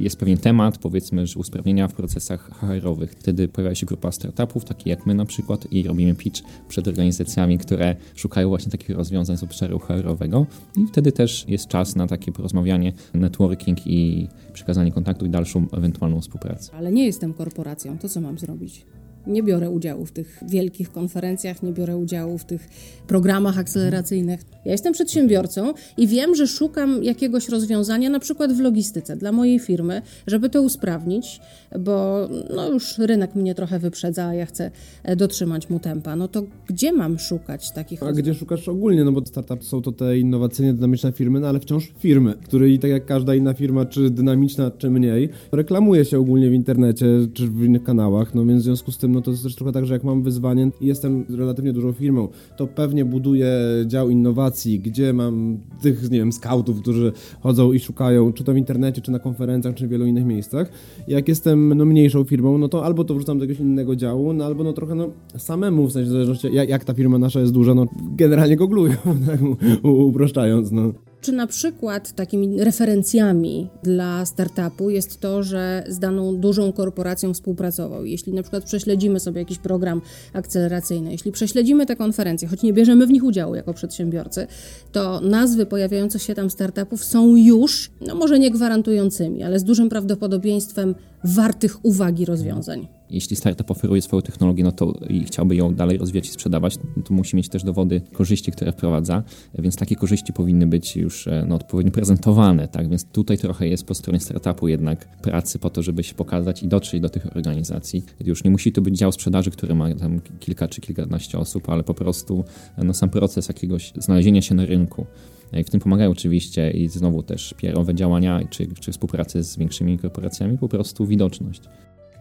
Jest 0.00 0.16
pewien 0.16 0.38
temat, 0.38 0.78
powiedzmy, 0.78 1.26
że 1.26 1.38
usprawnienia 1.38 1.88
w 1.88 1.94
procesach 1.94 2.50
HR-owych 2.60 3.14
Wtedy 3.26 3.48
pojawia 3.48 3.74
się 3.74 3.86
grupa 3.86 4.12
startupów, 4.12 4.64
takie 4.64 4.90
jak 4.90 5.06
my 5.06 5.14
na 5.14 5.24
przykład, 5.24 5.72
i 5.72 5.82
robimy 5.82 6.14
pitch 6.14 6.42
przed 6.68 6.88
organizacjami, 6.88 7.58
które 7.58 7.96
szukają 8.14 8.48
właśnie 8.48 8.72
takich 8.72 8.90
rozwiązań 8.90 9.36
z 9.36 9.42
obszaru 9.42 9.78
HR-owego. 9.78 10.46
I 10.76 10.86
wtedy 10.86 11.12
też 11.12 11.44
jest 11.48 11.68
czas 11.68 11.96
na 11.96 12.06
takie 12.06 12.32
porozmawianie, 12.32 12.92
networking 13.14 13.86
i 13.86 14.28
przekazanie 14.52 14.92
kontaktu 14.92 15.26
i 15.26 15.30
dalszą 15.30 15.66
ewentualną 15.72 16.20
współpracę. 16.20 16.74
Ale 16.74 16.92
nie 16.92 17.06
jestem 17.06 17.34
korporacją, 17.34 17.98
to 17.98 18.08
co 18.08 18.20
mam 18.20 18.38
zrobić? 18.38 18.86
Nie 19.26 19.42
biorę 19.42 19.70
udziału 19.70 20.06
w 20.06 20.12
tych 20.12 20.38
wielkich 20.48 20.92
konferencjach, 20.92 21.62
nie 21.62 21.72
biorę 21.72 21.96
udziału 21.96 22.38
w 22.38 22.44
tych 22.44 22.68
programach 23.06 23.58
akceleracyjnych. 23.58 24.40
Ja 24.64 24.72
jestem 24.72 24.92
przedsiębiorcą 24.92 25.74
i 25.96 26.06
wiem, 26.06 26.34
że 26.34 26.46
szukam 26.46 27.04
jakiegoś 27.04 27.48
rozwiązania, 27.48 28.10
na 28.10 28.20
przykład 28.20 28.52
w 28.52 28.60
logistyce 28.60 29.16
dla 29.16 29.32
mojej 29.32 29.58
firmy, 29.58 30.02
żeby 30.26 30.50
to 30.50 30.62
usprawnić, 30.62 31.40
bo 31.78 32.28
no 32.54 32.70
już 32.70 32.98
rynek 32.98 33.34
mnie 33.34 33.54
trochę 33.54 33.78
wyprzedza, 33.78 34.26
a 34.26 34.34
ja 34.34 34.46
chcę 34.46 34.70
e, 35.02 35.16
dotrzymać 35.16 35.70
mu 35.70 35.80
tempa. 35.80 36.16
No 36.16 36.28
to 36.28 36.42
gdzie 36.66 36.92
mam 36.92 37.18
szukać 37.18 37.70
takich 37.70 38.02
A 38.02 38.12
gdzie 38.12 38.34
szukasz 38.34 38.68
ogólnie? 38.68 39.04
No 39.04 39.12
bo 39.12 39.26
startup 39.26 39.64
są 39.64 39.82
to 39.82 39.92
te 39.92 40.18
innowacyjne, 40.18 40.74
dynamiczne 40.74 41.12
firmy, 41.12 41.40
no 41.40 41.48
ale 41.48 41.60
wciąż 41.60 41.92
firmy, 41.98 42.34
które 42.44 42.68
i 42.68 42.78
tak 42.78 42.90
jak 42.90 43.06
każda 43.06 43.34
inna 43.34 43.54
firma, 43.54 43.84
czy 43.84 44.10
dynamiczna, 44.10 44.70
czy 44.70 44.90
mniej, 44.90 45.28
reklamuje 45.52 46.04
się 46.04 46.18
ogólnie 46.18 46.50
w 46.50 46.52
internecie, 46.52 47.06
czy 47.34 47.48
w 47.48 47.64
innych 47.64 47.82
kanałach, 47.82 48.34
no 48.34 48.46
więc 48.46 48.62
w 48.62 48.64
związku 48.64 48.92
z 48.92 48.98
tym 48.98 49.15
no 49.16 49.22
to 49.22 49.30
jest 49.30 49.42
też 49.42 49.54
trochę 49.54 49.72
tak, 49.72 49.86
że 49.86 49.94
jak 49.94 50.04
mam 50.04 50.22
wyzwanie 50.22 50.70
i 50.80 50.86
jestem 50.86 51.24
relatywnie 51.28 51.72
dużą 51.72 51.92
firmą, 51.92 52.28
to 52.56 52.66
pewnie 52.66 53.04
buduję 53.04 53.50
dział 53.86 54.10
innowacji, 54.10 54.80
gdzie 54.80 55.12
mam 55.12 55.58
tych, 55.82 56.10
nie 56.10 56.18
wiem, 56.18 56.32
skautów, 56.32 56.80
którzy 56.80 57.12
chodzą 57.40 57.72
i 57.72 57.78
szukają, 57.80 58.32
czy 58.32 58.44
to 58.44 58.52
w 58.52 58.56
internecie, 58.56 59.00
czy 59.02 59.10
na 59.10 59.18
konferencjach, 59.18 59.74
czy 59.74 59.86
w 59.86 59.90
wielu 59.90 60.06
innych 60.06 60.24
miejscach. 60.24 60.70
Jak 61.08 61.28
jestem 61.28 61.74
no, 61.74 61.84
mniejszą 61.84 62.24
firmą, 62.24 62.58
no 62.58 62.68
to 62.68 62.84
albo 62.84 63.04
to 63.04 63.14
wrzucam 63.14 63.38
do 63.38 63.44
jakiegoś 63.44 63.60
innego 63.60 63.96
działu, 63.96 64.32
no 64.32 64.44
albo 64.44 64.64
no 64.64 64.72
trochę 64.72 64.94
no 64.94 65.08
samemu, 65.36 65.86
w 65.86 65.92
sensie 65.92 66.08
w 66.08 66.12
zależności 66.12 66.54
jak, 66.54 66.68
jak 66.68 66.84
ta 66.84 66.94
firma 66.94 67.18
nasza 67.18 67.40
jest 67.40 67.52
duża, 67.52 67.74
no 67.74 67.86
generalnie 68.16 68.56
goglują, 68.56 68.94
tak 69.26 69.40
uproszczając, 69.82 70.72
no. 70.72 70.92
Czy 71.20 71.32
na 71.32 71.46
przykład 71.46 72.12
takimi 72.12 72.64
referencjami 72.64 73.68
dla 73.82 74.26
startupu 74.26 74.90
jest 74.90 75.20
to, 75.20 75.42
że 75.42 75.84
z 75.88 75.98
daną 75.98 76.36
dużą 76.36 76.72
korporacją 76.72 77.34
współpracował? 77.34 78.04
Jeśli 78.04 78.32
na 78.32 78.42
przykład 78.42 78.64
prześledzimy 78.64 79.20
sobie 79.20 79.40
jakiś 79.40 79.58
program 79.58 80.02
akceleracyjny, 80.32 81.12
jeśli 81.12 81.32
prześledzimy 81.32 81.86
te 81.86 81.96
konferencje, 81.96 82.48
choć 82.48 82.62
nie 82.62 82.72
bierzemy 82.72 83.06
w 83.06 83.10
nich 83.10 83.24
udziału 83.24 83.54
jako 83.54 83.74
przedsiębiorcy, 83.74 84.46
to 84.92 85.20
nazwy 85.20 85.66
pojawiających 85.66 86.22
się 86.22 86.34
tam 86.34 86.50
startupów 86.50 87.04
są 87.04 87.36
już, 87.36 87.90
no 88.06 88.14
może 88.14 88.38
nie 88.38 88.50
gwarantującymi, 88.50 89.42
ale 89.42 89.58
z 89.58 89.64
dużym 89.64 89.88
prawdopodobieństwem 89.88 90.94
wartych 91.24 91.84
uwagi 91.84 92.24
rozwiązań 92.24 92.95
jeśli 93.10 93.36
startup 93.36 93.70
oferuje 93.70 94.02
swoją 94.02 94.22
technologię 94.22 94.64
no 94.64 94.72
to 94.72 94.92
i 95.08 95.24
chciałby 95.24 95.56
ją 95.56 95.74
dalej 95.74 95.98
rozwijać 95.98 96.28
i 96.28 96.30
sprzedawać, 96.30 96.76
to 97.04 97.14
musi 97.14 97.36
mieć 97.36 97.48
też 97.48 97.64
dowody 97.64 98.00
korzyści, 98.12 98.52
które 98.52 98.72
wprowadza, 98.72 99.22
więc 99.58 99.76
takie 99.76 99.96
korzyści 99.96 100.32
powinny 100.32 100.66
być 100.66 100.96
już 100.96 101.28
e, 101.28 101.44
no, 101.48 101.54
odpowiednio 101.54 101.92
prezentowane, 101.92 102.68
tak? 102.68 102.88
Więc 102.88 103.04
tutaj 103.04 103.38
trochę 103.38 103.68
jest 103.68 103.84
po 103.84 103.94
stronie 103.94 104.20
startupu 104.20 104.68
jednak 104.68 105.20
pracy 105.22 105.58
po 105.58 105.70
to, 105.70 105.82
żeby 105.82 106.02
się 106.02 106.14
pokazać 106.14 106.62
i 106.62 106.68
dotrzeć 106.68 107.00
do 107.00 107.08
tych 107.08 107.36
organizacji. 107.36 108.04
Już 108.24 108.44
nie 108.44 108.50
musi 108.50 108.72
to 108.72 108.80
być 108.82 108.98
dział 108.98 109.12
sprzedaży, 109.12 109.50
który 109.50 109.74
ma 109.74 109.94
tam 109.94 110.20
kilka 110.40 110.68
czy 110.68 110.80
kilkanaście 110.80 111.38
osób, 111.38 111.68
ale 111.68 111.82
po 111.82 111.94
prostu 111.94 112.44
no, 112.78 112.94
sam 112.94 113.10
proces 113.10 113.48
jakiegoś 113.48 113.92
znalezienia 113.98 114.42
się 114.42 114.54
na 114.54 114.66
rynku. 114.66 115.06
E, 115.52 115.64
w 115.64 115.70
tym 115.70 115.80
pomagają 115.80 116.10
oczywiście 116.10 116.70
i 116.70 116.88
znowu 116.88 117.22
też 117.22 117.54
PR-owe 117.54 117.94
działania 117.94 118.40
czy, 118.50 118.66
czy 118.80 118.92
współpracy 118.92 119.42
z 119.42 119.56
większymi 119.56 119.98
korporacjami, 119.98 120.58
po 120.58 120.68
prostu 120.68 121.06
widoczność 121.06 121.62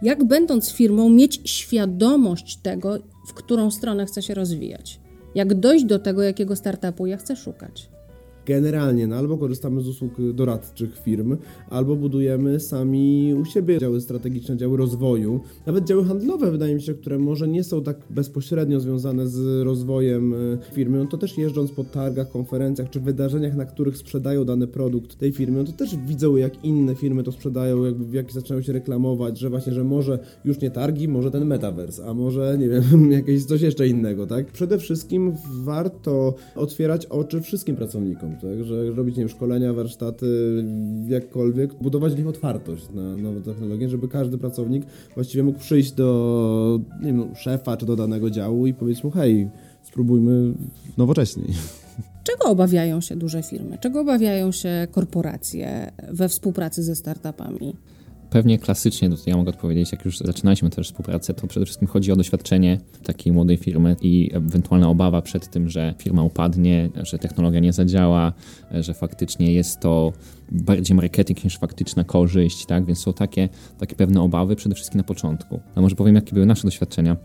jak 0.01 0.23
będąc 0.23 0.71
firmą 0.71 1.09
mieć 1.09 1.41
świadomość 1.45 2.57
tego, 2.57 2.97
w 3.27 3.33
którą 3.33 3.71
stronę 3.71 4.05
chce 4.05 4.21
się 4.21 4.33
rozwijać. 4.33 4.99
Jak 5.35 5.53
dojść 5.53 5.85
do 5.85 5.99
tego, 5.99 6.23
jakiego 6.23 6.55
startupu 6.55 7.05
ja 7.05 7.17
chcę 7.17 7.35
szukać 7.35 7.94
generalnie 8.45 9.07
no, 9.07 9.15
albo 9.15 9.37
korzystamy 9.37 9.81
z 9.81 9.87
usług 9.87 10.13
doradczych 10.33 10.99
firm, 10.99 11.37
albo 11.69 11.95
budujemy 11.95 12.59
sami 12.59 13.33
u 13.41 13.45
siebie 13.45 13.79
działy 13.79 14.01
strategiczne, 14.01 14.57
działy 14.57 14.77
rozwoju, 14.77 15.39
nawet 15.65 15.85
działy 15.85 16.05
handlowe, 16.05 16.51
wydaje 16.51 16.75
mi 16.75 16.81
się, 16.81 16.93
które 16.93 17.19
może 17.19 17.47
nie 17.47 17.63
są 17.63 17.83
tak 17.83 17.97
bezpośrednio 18.09 18.79
związane 18.79 19.27
z 19.27 19.63
rozwojem 19.63 20.33
e, 20.33 20.37
firmy, 20.73 20.97
no 20.97 21.05
to 21.05 21.17
też 21.17 21.37
jeżdżąc 21.37 21.71
po 21.71 21.83
targach, 21.83 22.31
konferencjach 22.31 22.89
czy 22.89 22.99
wydarzeniach, 22.99 23.55
na 23.55 23.65
których 23.65 23.97
sprzedają 23.97 24.45
dany 24.45 24.67
produkt 24.67 25.15
tej 25.15 25.31
firmy, 25.31 25.57
no 25.57 25.63
to 25.63 25.71
też 25.71 25.97
widzą, 26.07 26.35
jak 26.35 26.63
inne 26.63 26.95
firmy 26.95 27.23
to 27.23 27.31
sprzedają, 27.31 27.85
jakby 27.85 28.05
w 28.05 28.13
jaki 28.13 28.33
zaczynają 28.33 28.61
się 28.61 28.73
reklamować, 28.73 29.39
że 29.39 29.49
właśnie, 29.49 29.73
że 29.73 29.83
może 29.83 30.19
już 30.45 30.61
nie 30.61 30.71
targi, 30.71 31.07
może 31.07 31.31
ten 31.31 31.45
metaverse, 31.45 32.05
a 32.05 32.13
może, 32.13 32.57
nie 32.59 32.69
wiem, 32.69 32.83
jakieś 33.11 33.45
coś 33.45 33.61
jeszcze 33.61 33.87
innego, 33.87 34.27
tak? 34.27 34.51
Przede 34.51 34.77
wszystkim 34.77 35.33
warto 35.63 36.33
otwierać 36.55 37.05
oczy 37.05 37.41
wszystkim 37.41 37.75
pracownikom, 37.75 38.34
tak? 38.41 38.63
że 38.63 38.91
robić 38.91 39.15
nie 39.15 39.21
wiem, 39.21 39.29
szkolenia, 39.29 39.73
warsztaty, 39.73 40.63
jakkolwiek, 41.07 41.73
budować 41.73 42.13
w 42.13 42.17
nich 42.17 42.27
otwartość 42.27 42.89
na 42.93 43.17
nowe 43.17 43.41
technologie, 43.41 43.89
żeby 43.89 44.07
każdy 44.07 44.37
pracownik 44.37 44.85
właściwie 45.15 45.43
mógł 45.43 45.59
przyjść 45.59 45.91
do 45.91 46.79
nie 47.01 47.13
wiem, 47.13 47.35
szefa 47.35 47.77
czy 47.77 47.85
do 47.85 47.95
danego 47.95 48.29
działu 48.29 48.67
i 48.67 48.73
powiedzieć 48.73 49.03
mu, 49.03 49.11
hej, 49.11 49.49
spróbujmy 49.83 50.53
nowocześniej. 50.97 51.47
Czego 52.23 52.45
obawiają 52.45 53.01
się 53.01 53.15
duże 53.15 53.43
firmy? 53.43 53.77
Czego 53.81 54.01
obawiają 54.01 54.51
się 54.51 54.87
korporacje 54.91 55.91
we 56.11 56.29
współpracy 56.29 56.83
ze 56.83 56.95
startupami? 56.95 57.75
Pewnie 58.35 58.59
klasycznie, 58.59 59.09
to 59.09 59.15
ja 59.25 59.37
mogę 59.37 59.49
odpowiedzieć, 59.49 59.91
jak 59.91 60.05
już 60.05 60.17
zaczynaliśmy 60.17 60.69
też 60.69 60.87
współpracę, 60.87 61.33
to 61.33 61.47
przede 61.47 61.65
wszystkim 61.65 61.87
chodzi 61.87 62.11
o 62.11 62.15
doświadczenie 62.15 62.79
takiej 63.03 63.33
młodej 63.33 63.57
firmy 63.57 63.95
i 64.01 64.29
ewentualna 64.33 64.89
obawa 64.89 65.21
przed 65.21 65.49
tym, 65.49 65.69
że 65.69 65.93
firma 65.97 66.23
upadnie, 66.23 66.89
że 67.03 67.19
technologia 67.19 67.59
nie 67.59 67.73
zadziała, 67.73 68.33
że 68.71 68.93
faktycznie 68.93 69.53
jest 69.53 69.79
to 69.79 70.13
bardziej 70.51 70.95
marketing 70.95 71.43
niż 71.43 71.57
faktyczna 71.57 72.03
korzyść, 72.03 72.65
tak? 72.65 72.85
Więc 72.85 72.99
są 72.99 73.13
takie, 73.13 73.49
takie 73.79 73.95
pewne 73.95 74.21
obawy 74.21 74.55
przede 74.55 74.75
wszystkim 74.75 74.97
na 74.97 75.03
początku. 75.03 75.59
A 75.75 75.81
może 75.81 75.95
powiem, 75.95 76.15
jakie 76.15 76.33
były 76.33 76.45
nasze 76.45 76.63
doświadczenia 76.63 77.17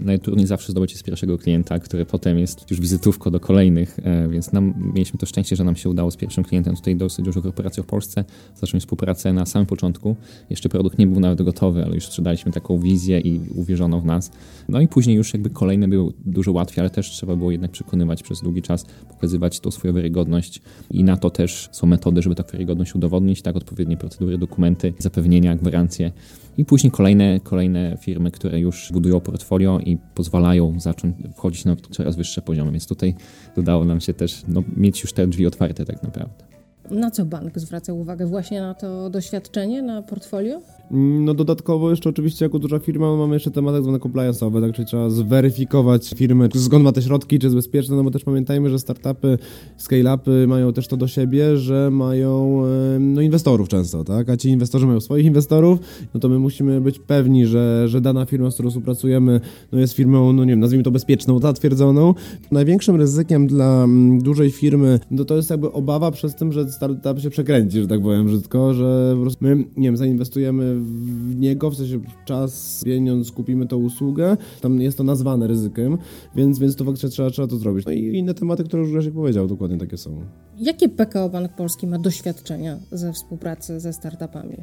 najtrudniej 0.00 0.46
zawsze 0.46 0.72
zdobyć 0.72 0.96
z 0.96 1.02
pierwszego 1.02 1.38
klienta, 1.38 1.78
który 1.78 2.06
potem 2.06 2.38
jest 2.38 2.70
już 2.70 2.80
wizytówką 2.80 3.30
do 3.30 3.40
kolejnych, 3.40 3.98
e, 4.02 4.28
więc 4.28 4.52
nam, 4.52 4.74
mieliśmy 4.94 5.18
to 5.18 5.26
szczęście, 5.26 5.56
że 5.56 5.64
nam 5.64 5.76
się 5.76 5.88
udało 5.88 6.10
z 6.10 6.16
pierwszym 6.16 6.44
klientem 6.44 6.76
tutaj 6.76 6.96
dosyć 6.96 7.24
dużą 7.24 7.42
korporacją 7.42 7.82
w 7.82 7.86
Polsce 7.86 8.24
zacząć 8.56 8.82
współpracę 8.82 9.32
na 9.32 9.46
samym 9.46 9.66
początku. 9.66 10.16
Jeszcze 10.50 10.68
produkt 10.68 10.98
nie 10.98 11.06
był 11.06 11.20
nawet 11.20 11.42
gotowy, 11.42 11.84
ale 11.84 11.94
już 11.94 12.06
sprzedaliśmy 12.06 12.52
taką 12.52 12.78
wizję 12.78 13.20
i 13.20 13.40
uwierzono 13.54 14.00
w 14.00 14.04
nas. 14.04 14.30
No 14.68 14.80
i 14.80 14.88
później 14.88 15.16
już 15.16 15.32
jakby 15.32 15.50
kolejne 15.50 15.88
były 15.88 16.12
dużo 16.24 16.52
łatwiej, 16.52 16.80
ale 16.80 16.90
też 16.90 17.10
trzeba 17.10 17.36
było 17.36 17.50
jednak 17.50 17.70
przekonywać 17.70 18.22
przez 18.22 18.40
długi 18.40 18.62
czas, 18.62 18.86
pokazywać 19.08 19.60
tą 19.60 19.70
swoją 19.70 19.94
wiarygodność 19.94 20.62
i 20.90 21.04
na 21.04 21.16
to 21.16 21.30
też 21.30 21.68
są 21.72 21.86
metody, 21.86 22.22
żeby 22.22 22.34
tę 22.34 22.44
wiarygodność 22.52 22.94
udowodnić, 22.94 23.42
tak, 23.42 23.56
odpowiednie 23.56 23.96
procedury, 23.96 24.38
dokumenty, 24.38 24.92
zapewnienia, 24.98 25.56
gwarancje 25.56 26.12
i 26.56 26.64
później 26.64 26.90
kolejne, 26.90 27.40
kolejne 27.40 27.96
firmy, 28.00 28.30
które 28.30 28.60
już 28.60 28.92
budują 28.92 29.20
portfolio 29.20 29.78
i 29.78 29.98
pozwalają 30.14 30.80
zacząć 30.80 31.16
wchodzić 31.36 31.64
na 31.64 31.76
coraz 31.76 32.16
wyższe 32.16 32.42
poziomy. 32.42 32.70
Więc 32.70 32.86
tutaj 32.86 33.14
udało 33.56 33.84
nam 33.84 34.00
się 34.00 34.14
też 34.14 34.42
no, 34.48 34.62
mieć 34.76 35.02
już 35.02 35.12
te 35.12 35.26
drzwi 35.26 35.46
otwarte 35.46 35.84
tak 35.84 36.02
naprawdę. 36.02 36.51
Na 36.90 37.10
co 37.10 37.24
bank 37.24 37.58
zwraca 37.58 37.92
uwagę? 37.92 38.26
Właśnie 38.26 38.60
na 38.60 38.74
to 38.74 39.10
doświadczenie, 39.10 39.82
na 39.82 40.02
portfolio? 40.02 40.60
No 40.90 41.34
dodatkowo 41.34 41.90
jeszcze 41.90 42.10
oczywiście 42.10 42.44
jako 42.44 42.58
duża 42.58 42.78
firma 42.78 43.16
mamy 43.16 43.34
jeszcze 43.34 43.50
temat 43.50 43.74
tak 43.74 43.82
zwany 43.82 43.98
compliance'owy, 43.98 44.60
tak 44.60 44.72
czyli 44.72 44.86
trzeba 44.86 45.10
zweryfikować 45.10 46.10
firmę, 46.16 46.48
czy 46.48 46.60
skąd 46.60 46.84
ma 46.84 46.92
te 46.92 47.02
środki, 47.02 47.38
czy 47.38 47.46
jest 47.46 47.56
bezpieczne, 47.56 47.96
no 47.96 48.04
bo 48.04 48.10
też 48.10 48.24
pamiętajmy, 48.24 48.70
że 48.70 48.78
startupy, 48.78 49.38
scale-upy 49.78 50.46
mają 50.46 50.72
też 50.72 50.88
to 50.88 50.96
do 50.96 51.08
siebie, 51.08 51.56
że 51.56 51.90
mają 51.90 52.62
no, 53.00 53.20
inwestorów 53.20 53.68
często, 53.68 54.04
tak, 54.04 54.30
a 54.30 54.36
ci 54.36 54.48
inwestorzy 54.48 54.86
mają 54.86 55.00
swoich 55.00 55.26
inwestorów, 55.26 55.78
no 56.14 56.20
to 56.20 56.28
my 56.28 56.38
musimy 56.38 56.80
być 56.80 56.98
pewni, 56.98 57.46
że, 57.46 57.88
że 57.88 58.00
dana 58.00 58.24
firma, 58.24 58.50
z 58.50 58.54
którą 58.54 58.68
współpracujemy, 58.68 59.40
no 59.72 59.78
jest 59.78 59.92
firmą, 59.92 60.32
no 60.32 60.44
nie 60.44 60.52
wiem, 60.52 60.60
nazwijmy 60.60 60.84
to 60.84 60.90
bezpieczną, 60.90 61.38
zatwierdzoną. 61.38 62.14
Największym 62.50 62.96
ryzykiem 62.96 63.46
dla 63.46 63.84
mm, 63.84 64.22
dużej 64.22 64.50
firmy, 64.50 65.00
no 65.10 65.24
to 65.24 65.36
jest 65.36 65.50
jakby 65.50 65.72
obawa 65.72 66.10
przez 66.10 66.34
tym, 66.34 66.52
że 66.52 66.71
startup 66.72 67.20
się 67.20 67.30
przekręci, 67.30 67.80
że 67.80 67.86
tak 67.86 68.02
powiem 68.02 68.26
brzydko, 68.26 68.74
że 68.74 69.12
po 69.16 69.22
prostu 69.22 69.44
my, 69.44 69.56
nie 69.56 69.88
wiem, 69.88 69.96
zainwestujemy 69.96 70.74
w 70.74 71.36
niego, 71.36 71.70
w 71.70 71.76
sensie 71.76 72.00
czas, 72.24 72.82
pieniądz, 72.84 73.32
kupimy 73.32 73.66
tą 73.66 73.76
usługę, 73.76 74.36
tam 74.60 74.80
jest 74.80 74.98
to 74.98 75.04
nazwane 75.04 75.46
ryzykiem, 75.46 75.98
więc, 76.36 76.58
więc 76.58 76.76
to 76.76 76.84
faktycznie 76.84 77.08
trzeba, 77.08 77.30
trzeba 77.30 77.48
to 77.48 77.56
zrobić. 77.56 77.86
No 77.86 77.92
i 77.92 78.18
inne 78.18 78.34
tematy, 78.34 78.64
które 78.64 78.82
już 78.82 78.92
Grzesiek 78.92 79.14
powiedział, 79.14 79.48
dokładnie 79.48 79.78
takie 79.78 79.96
są. 79.96 80.20
Jakie 80.58 80.88
PKO 80.88 81.28
Bank 81.28 81.52
Polski 81.52 81.86
ma 81.86 81.98
doświadczenia 81.98 82.78
ze 82.92 83.12
współpracy 83.12 83.80
ze 83.80 83.92
startupami? 83.92 84.56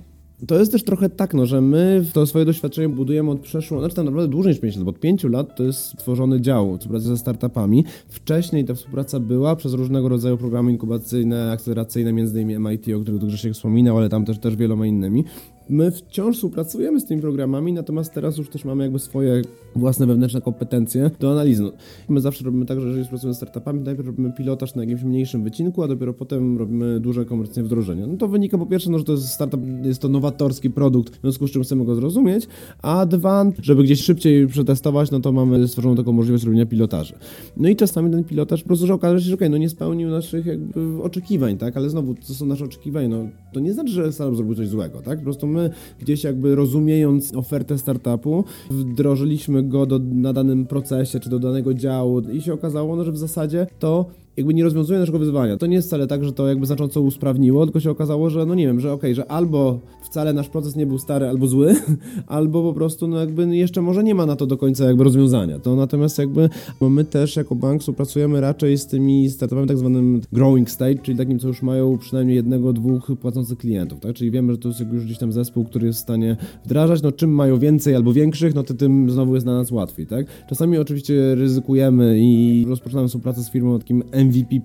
To 0.48 0.60
jest 0.60 0.72
też 0.72 0.84
trochę 0.84 1.10
tak, 1.10 1.34
no, 1.34 1.46
że 1.46 1.62
my 1.62 2.06
to 2.14 2.26
swoje 2.26 2.46
doświadczenie 2.46 2.90
budujemy 2.90 3.32
od 3.32 3.40
przeszło, 3.40 3.80
znaczy 3.80 3.96
tak 3.96 4.06
naprawdę 4.06 4.32
dłużej 4.32 4.54
niż 4.54 4.62
5 4.62 4.76
lat, 4.76 4.84
bo 4.84 4.90
od 4.90 5.00
5 5.00 5.24
lat 5.24 5.56
to 5.56 5.64
jest 5.64 5.98
tworzony 5.98 6.42
dział 6.42 6.78
współpracy 6.78 7.08
ze 7.08 7.18
startupami. 7.18 7.86
Wcześniej 8.10 8.66
ta 8.66 8.74
współpraca 8.74 9.20
była 9.20 9.56
przez 9.56 9.74
różnego 9.74 10.10
rodzaju 10.10 10.38
programy 10.38 10.72
inkubacyjne, 10.72 11.52
akceleracyjne, 11.52 12.14
między 12.14 12.42
innymi 12.42 12.70
MIT, 12.70 12.96
o 12.96 13.00
których 13.00 13.22
Grzesiek 13.22 13.54
wspominał, 13.54 13.98
ale 13.98 14.10
tam 14.10 14.26
też, 14.26 14.40
też 14.40 14.56
wieloma 14.56 14.86
innymi. 14.86 15.24
My 15.70 15.92
wciąż 15.92 16.36
współpracujemy 16.36 17.00
z 17.00 17.06
tymi 17.06 17.22
programami, 17.22 17.74
natomiast 17.74 18.14
teraz 18.14 18.38
już 18.38 18.50
też 18.50 18.66
mamy 18.66 18.84
jakby 18.84 19.00
swoje 19.00 19.42
własne 19.76 20.06
wewnętrzne 20.06 20.42
kompetencje 20.42 21.12
do 21.20 21.32
analizy. 21.32 21.64
No, 21.64 21.72
my 22.10 22.22
zawsze 22.22 22.46
robimy 22.46 22.66
tak, 22.66 22.82
że 22.82 22.88
jeżeli 22.88 23.04
współpracujemy 23.04 23.34
z 23.34 23.38
startupami, 23.38 23.82
najpierw 23.82 24.08
robimy 24.08 24.34
pilotaż 24.34 24.76
na 24.76 24.82
jakimś 24.82 25.04
mniejszym 25.04 25.44
wycinku, 25.44 25.84
a 25.84 25.88
dopiero 25.88 26.14
potem 26.14 26.58
robimy 26.58 27.00
duże 27.00 27.26
komercyjne 27.26 27.68
wdrożenia. 27.68 28.08
No 28.08 28.18
to 28.18 28.28
wynika 28.28 28.58
po 28.58 28.66
pierwsze, 28.66 28.92
no, 28.92 28.98
że 28.98 29.04
to 29.04 29.12
jest 29.12 29.28
startup, 29.28 29.62
jest 29.84 30.02
to 30.02 30.10
nowatorski 30.10 30.70
produkt, 30.70 31.18
w 31.18 31.22
związku 31.22 31.48
z 31.48 31.52
czym 31.52 31.64
chcemy 31.64 31.86
go 31.86 31.96
zrozumieć, 31.96 32.48
a 32.82 33.06
dwa, 33.06 33.46
żeby 33.62 33.84
gdzieś 33.84 34.04
szybciej 34.04 34.48
przetestować, 34.48 35.12
no 35.12 35.20
to 35.20 35.32
mamy 35.32 35.68
stworzoną 35.68 35.96
taką 35.96 36.12
możliwość 36.12 36.44
robienia 36.44 36.66
pilotaży. 36.66 37.14
No 37.58 37.70
i 37.70 37.76
czasami 37.76 38.12
ten 38.12 38.24
pilotaż 38.24 38.62
po 38.62 38.68
prostu, 38.68 38.88
że 38.88 38.94
okaże 38.94 39.24
się, 39.24 39.30
że 39.30 39.36
okay, 39.36 39.50
no 39.50 39.58
nie 39.58 39.70
spełnił 39.70 40.10
naszych 40.10 40.46
jakby 40.46 41.04
oczekiwań, 41.04 41.58
tak, 41.58 41.78
ale 41.78 41.90
znowu, 41.90 42.16
to 42.16 42.34
są 42.34 42.46
nasze 42.46 42.66
oczekiwania, 42.66 43.08
no 43.08 43.30
to 43.54 43.60
nie 43.60 43.74
znaczy, 43.74 43.92
że 43.92 44.12
startup 44.14 44.38
zrobił 44.38 44.56
coś 44.56 44.68
złego, 44.68 45.02
tak, 45.02 45.18
po 45.18 45.24
prostu 45.24 45.48
my 45.48 45.59
my 45.60 45.70
gdzieś 46.00 46.24
jakby 46.24 46.56
rozumiejąc 46.56 47.36
ofertę 47.36 47.78
startupu, 47.78 48.44
wdrożyliśmy 48.70 49.64
go 49.64 49.86
do, 49.86 50.00
na 50.00 50.34
danym 50.34 50.66
procesie 50.66 51.20
czy 51.20 51.30
do 51.30 51.40
danego 51.40 51.74
działu 51.74 52.20
i 52.20 52.42
się 52.42 52.54
okazało, 52.54 52.96
no, 52.96 53.04
że 53.04 53.12
w 53.12 53.18
zasadzie 53.18 53.68
to 53.80 54.06
jakby 54.38 54.54
nie 54.54 54.64
rozwiązuje 54.64 55.00
naszego 55.00 55.20
wyzwania. 55.20 55.58
To 55.58 55.66
nie 55.66 55.76
jest 55.76 55.88
wcale 55.88 56.08
tak, 56.08 56.24
że 56.24 56.34
to 56.34 56.48
jakby 56.48 56.66
znacząco 56.66 57.02
usprawniło, 57.02 57.66
tylko 57.66 57.80
się 57.80 57.92
okazało, 57.92 58.30
że 58.30 58.46
no 58.46 58.56
nie 58.56 58.68
wiem, 58.68 58.80
że 58.80 58.94
okej, 58.94 59.12
okay, 59.12 59.16
że 59.16 59.32
albo 59.32 59.80
wcale 60.10 60.34
nasz 60.34 60.50
proces 60.50 60.76
nie 60.76 60.86
był 60.86 60.98
stary 60.98 61.28
albo 61.28 61.48
zły, 61.48 61.76
albo 62.28 62.64
po 62.64 62.74
prostu 62.74 63.08
no 63.08 63.20
jakby 63.20 63.58
jeszcze 63.58 63.82
może 63.82 64.04
nie 64.04 64.16
ma 64.16 64.26
na 64.26 64.36
to 64.36 64.46
do 64.46 64.58
końca 64.58 64.86
jakby 64.86 65.04
rozwiązania. 65.04 65.60
To 65.60 65.76
natomiast 65.76 66.18
jakby 66.18 66.50
my 66.82 67.06
też 67.06 67.36
jako 67.36 67.56
bank 67.56 67.82
współpracujemy 67.82 68.42
raczej 68.42 68.78
z 68.78 68.88
tymi 68.88 69.30
startupami 69.30 69.68
tak 69.68 69.78
zwanym 69.78 70.22
growing 70.32 70.70
stage, 70.70 70.96
czyli 70.96 71.18
takim, 71.18 71.40
co 71.40 71.48
już 71.48 71.62
mają 71.62 71.98
przynajmniej 71.98 72.36
jednego, 72.36 72.74
dwóch 72.74 73.12
płacących 73.22 73.58
klientów, 73.58 74.00
tak? 74.00 74.14
Czyli 74.14 74.32
wiemy, 74.32 74.52
że 74.52 74.58
to 74.58 74.68
jest 74.68 74.80
już 74.80 75.06
gdzieś 75.06 75.18
tam 75.18 75.32
zespół, 75.32 75.66
który 75.66 75.88
jest 75.88 76.00
w 76.00 76.02
stanie 76.02 76.38
wdrażać, 76.66 77.02
no 77.02 77.12
czym 77.12 77.32
mają 77.32 77.60
więcej 77.60 77.96
albo 77.96 78.14
większych, 78.14 78.56
no 78.56 78.64
to 78.64 78.74
tym 78.74 79.10
znowu 79.10 79.36
jest 79.36 79.46
na 79.46 79.54
nas 79.54 79.72
łatwiej, 79.72 80.08
tak? 80.08 80.26
Czasami 80.50 80.78
oczywiście 80.78 81.36
ryzykujemy 81.36 82.20
i 82.20 82.66
rozpoczynamy 82.68 83.08
współpracę 83.08 83.44
z 83.44 83.52
firmą 83.52 83.80
takim 83.80 84.04
MVP+. 84.14 84.56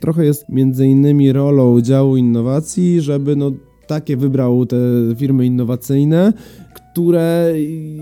Trochę 0.00 0.24
jest 0.24 0.48
między 0.48 0.86
innymi 0.86 1.32
rolą 1.32 1.80
działu 1.80 2.16
innowacji, 2.16 3.00
żeby 3.00 3.36
no 3.36 3.52
takie 3.92 4.16
wybrał 4.16 4.66
te 4.66 4.76
firmy 5.16 5.46
innowacyjne, 5.46 6.32
które 6.92 7.54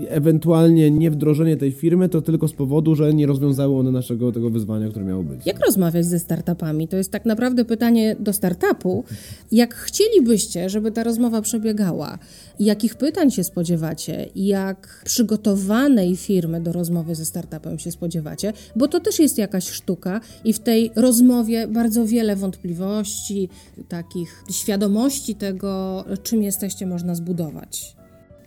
ewentualnie 0.07 0.91
nie 0.91 1.11
wdrożenie 1.11 1.57
tej 1.57 1.71
firmy 1.71 2.09
to 2.09 2.21
tylko 2.21 2.47
z 2.47 2.53
powodu, 2.53 2.95
że 2.95 3.13
nie 3.13 3.27
rozwiązały 3.27 3.79
one 3.79 3.91
naszego 3.91 4.31
tego 4.31 4.49
wyzwania, 4.49 4.89
które 4.89 5.05
miało 5.05 5.23
być. 5.23 5.45
Jak 5.45 5.65
rozmawiać 5.65 6.05
ze 6.05 6.19
startupami? 6.19 6.87
To 6.87 6.97
jest 6.97 7.11
tak 7.11 7.25
naprawdę 7.25 7.65
pytanie 7.65 8.15
do 8.19 8.33
startupu. 8.33 9.03
Jak 9.51 9.75
chcielibyście, 9.75 10.69
żeby 10.69 10.91
ta 10.91 11.03
rozmowa 11.03 11.41
przebiegała? 11.41 12.17
Jakich 12.59 12.95
pytań 12.95 13.31
się 13.31 13.43
spodziewacie? 13.43 14.25
Jak 14.35 15.01
przygotowanej 15.05 16.15
firmy 16.15 16.61
do 16.61 16.71
rozmowy 16.71 17.15
ze 17.15 17.25
startupem 17.25 17.79
się 17.79 17.91
spodziewacie? 17.91 18.53
Bo 18.75 18.87
to 18.87 18.99
też 18.99 19.19
jest 19.19 19.37
jakaś 19.37 19.69
sztuka 19.69 20.21
i 20.43 20.53
w 20.53 20.59
tej 20.59 20.91
rozmowie 20.95 21.67
bardzo 21.67 22.05
wiele 22.05 22.35
wątpliwości, 22.35 23.49
takich 23.89 24.43
świadomości 24.49 25.35
tego, 25.35 26.05
czym 26.23 26.43
jesteście, 26.43 26.85
można 26.85 27.15
zbudować 27.15 28.00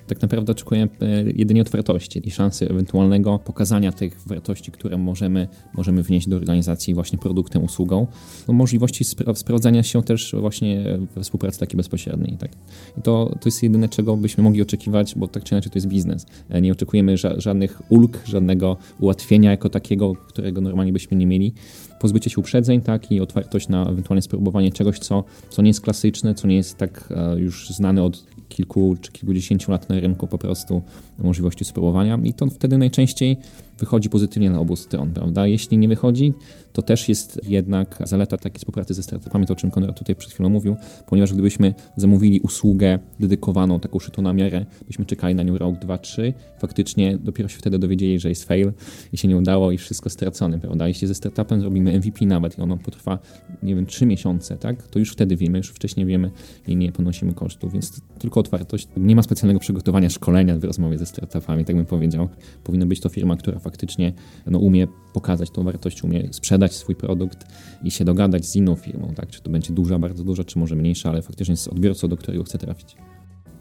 tak 0.07 0.23
naprawdę 0.23 0.53
oczekujemy 0.53 0.89
jedynie 1.37 1.63
otwartości 1.63 2.29
i 2.29 2.31
szansy 2.31 2.69
ewentualnego 2.71 3.39
pokazania 3.39 3.93
tych 3.93 4.21
wartości, 4.27 4.73
które 4.73 4.99
możemy, 4.99 5.49
możemy 5.75 6.03
wnieść 6.03 6.29
do 6.29 6.37
organizacji 6.37 6.95
właśnie 6.95 7.19
produktem, 7.19 7.65
usługą, 7.65 8.07
no 8.49 8.55
możliwości 8.55 9.05
spra 9.05 9.35
sprawdzania 9.35 9.83
się 9.83 10.03
też 10.03 10.35
właśnie 10.41 10.99
we 11.15 11.23
współpracy 11.23 11.61
takiej 11.61 11.77
bezpośredniej. 11.77 12.37
Tak? 12.37 12.51
I 12.99 13.03
to, 13.03 13.27
to 13.41 13.49
jest 13.49 13.63
jedyne, 13.63 13.89
czego 13.89 14.17
byśmy 14.17 14.45
mogli 14.45 14.63
oczekiwać, 14.63 15.15
bo 15.17 15.29
tak 15.29 15.45
czy 15.45 15.55
inaczej 15.55 15.73
to 15.73 15.77
jest 15.79 15.89
biznes. 15.89 16.27
E, 16.49 16.61
nie 16.61 16.73
oczekujemy 16.73 17.17
ża 17.17 17.41
żadnych 17.41 17.83
ulg, 17.89 18.23
żadnego 18.27 18.77
ułatwienia 19.01 19.51
jako 19.51 19.69
takiego, 19.69 20.15
którego 20.15 20.61
normalnie 20.61 20.93
byśmy 20.93 21.17
nie 21.17 21.27
mieli. 21.27 21.53
Pozbycie 22.01 22.31
się 22.31 22.41
uprzedzeń, 22.41 22.81
tak, 22.81 23.13
i 23.13 23.21
otwartość 23.21 23.69
na 23.69 23.91
ewentualne 23.91 24.23
spróbowanie 24.23 24.73
czegoś, 24.73 24.99
co, 24.99 25.25
co 25.51 25.63
nie 25.63 25.71
jest 25.71 25.81
klasyczne, 25.81 26.35
co 26.35 26.49
nie 26.49 26.57
jest 26.57 26.77
tak 26.77 27.13
e, 27.17 27.41
już 27.41 27.71
znane 27.71 28.03
od 28.03 28.34
kilku 28.55 28.97
czy 29.01 29.13
kilkudziesięciu 29.13 29.71
lat 29.73 29.89
na 29.89 30.01
rynku 30.01 30.27
po 30.27 30.39
prostu 30.39 30.83
możliwości 31.19 31.65
spróbowania 31.65 32.19
i 32.25 32.35
to 32.35 32.47
wtedy 32.47 32.79
najczęściej 32.79 33.37
wychodzi 33.79 34.11
pozytywnie 34.11 34.51
na 34.51 34.61
obu 34.61 34.77
stron, 34.77 35.11
prawda? 35.11 35.47
Jeśli 35.47 35.79
nie 35.79 35.89
wychodzi, 35.89 36.35
to 36.73 36.83
też 36.83 37.09
jest 37.09 37.41
jednak 37.49 37.99
zaleta 38.05 38.37
takiej 38.37 38.59
współpracy 38.59 38.95
ze 38.95 39.03
startupami, 39.03 39.47
to 39.47 39.53
o 39.53 39.57
czym 39.57 39.71
Konrad 39.71 39.99
tutaj 39.99 40.17
przed 40.17 40.33
chwilą 40.33 40.49
mówił, 40.49 40.77
ponieważ 41.07 41.33
gdybyśmy 41.33 41.75
zamówili 41.97 42.41
usługę 42.41 42.99
dedykowaną, 43.21 43.81
taką 43.81 43.99
szytą 43.99 44.23
na 44.23 44.33
miarę, 44.33 44.67
byśmy 44.87 45.05
czekali 45.05 45.35
na 45.35 45.43
nią 45.43 45.59
rok, 45.59 45.79
dwa, 45.79 45.99
trzy, 45.99 46.33
faktycznie 46.59 47.19
dopiero 47.19 47.49
się 47.49 47.59
wtedy 47.59 47.79
dowiedzieli, 47.79 48.19
że 48.19 48.29
jest 48.29 48.45
fail 48.45 48.73
i 49.13 49.17
się 49.17 49.29
nie 49.29 49.37
udało 49.37 49.73
i 49.73 49.79
wszystko 49.79 50.11
stracone, 50.11 50.59
prawda? 50.59 50.89
Jeśli 50.89 51.09
ze 51.09 51.15
startupem 51.15 51.61
zrobimy 51.61 51.99
MVP 51.99 52.27
nawet 52.27 52.59
i 52.59 52.63
ono 52.63 52.77
potrwa, 52.77 53.19
nie 53.63 53.75
wiem, 53.75 53.87
trzy 53.87 54.07
miesiące, 54.07 54.57
tak? 54.57 54.89
To 54.89 54.99
już 54.99 55.13
wtedy 55.13 55.37
wiemy, 55.37 55.59
już 55.59 55.69
wcześniej 55.69 56.07
wiemy 56.07 56.31
i 56.69 56.77
nie 56.77 56.93
ponosimy 56.93 57.33
kosztów, 57.33 57.73
więc 57.73 58.01
tylko 58.19 58.41
otwartość. 58.41 58.89
Nie 58.97 59.17
ma 59.17 59.23
specjalnego 59.23 59.61
przygotowania 59.61 60.11
szkolenia 60.11 60.59
w 60.59 60.65
rozmowie 60.65 60.99
ze 60.99 61.04
startupami, 61.07 61.65
tak 61.65 61.77
bym 61.77 61.87
powiedział. 61.87 62.29
Powinna 62.65 62.87
być 62.87 63.01
to 63.01 63.09
firma, 63.09 63.37
która 63.37 63.59
faktycznie 63.59 64.13
no, 64.47 64.59
umie 64.59 64.87
pokazać 65.13 65.51
tą 65.51 65.65
wartość, 65.65 66.05
umie 66.05 66.29
sprzedać 66.33 66.75
swój 66.75 66.95
produkt 66.95 67.47
i 67.85 67.91
się 67.91 68.05
dogadać 68.05 68.47
z 68.47 68.57
inną 68.57 68.75
firmą, 68.75 69.13
tak? 69.17 69.31
Czy 69.31 69.43
to 69.43 69.51
będzie 69.51 69.73
duża, 69.73 69.99
bardzo 69.99 70.25
duża, 70.25 70.45
czy 70.45 70.59
może 70.59 70.77
mniejsza, 70.77 71.11
ale 71.11 71.23
faktycznie 71.23 71.57
z 71.57 71.69
odbiorcą, 71.69 72.09
do 72.09 72.17
którego 72.17 72.45
chce 72.45 72.59
trafić. 72.59 72.97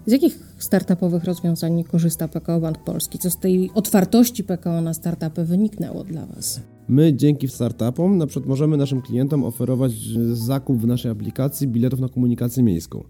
Z 0.05 0.11
jakich 0.11 0.39
startupowych 0.57 1.23
rozwiązań 1.23 1.83
korzysta 1.83 2.27
PKO 2.27 2.59
Bank 2.59 2.83
Polski? 2.83 3.19
Co 3.19 3.29
z 3.29 3.39
tej 3.39 3.71
otwartości 3.73 4.43
PKO 4.43 4.81
na 4.81 4.93
startupy 4.93 5.45
wyniknęło 5.45 6.03
dla 6.03 6.25
Was? 6.25 6.61
My 6.87 7.13
dzięki 7.13 7.47
startupom 7.47 8.17
na 8.17 8.27
przykład 8.27 8.49
możemy 8.49 8.77
naszym 8.77 9.01
klientom 9.01 9.43
oferować 9.43 9.91
zakup 10.33 10.77
w 10.77 10.87
naszej 10.87 11.11
aplikacji 11.11 11.67
biletów 11.67 11.99
na 11.99 12.09
komunikację 12.09 12.63
miejską. 12.63 13.03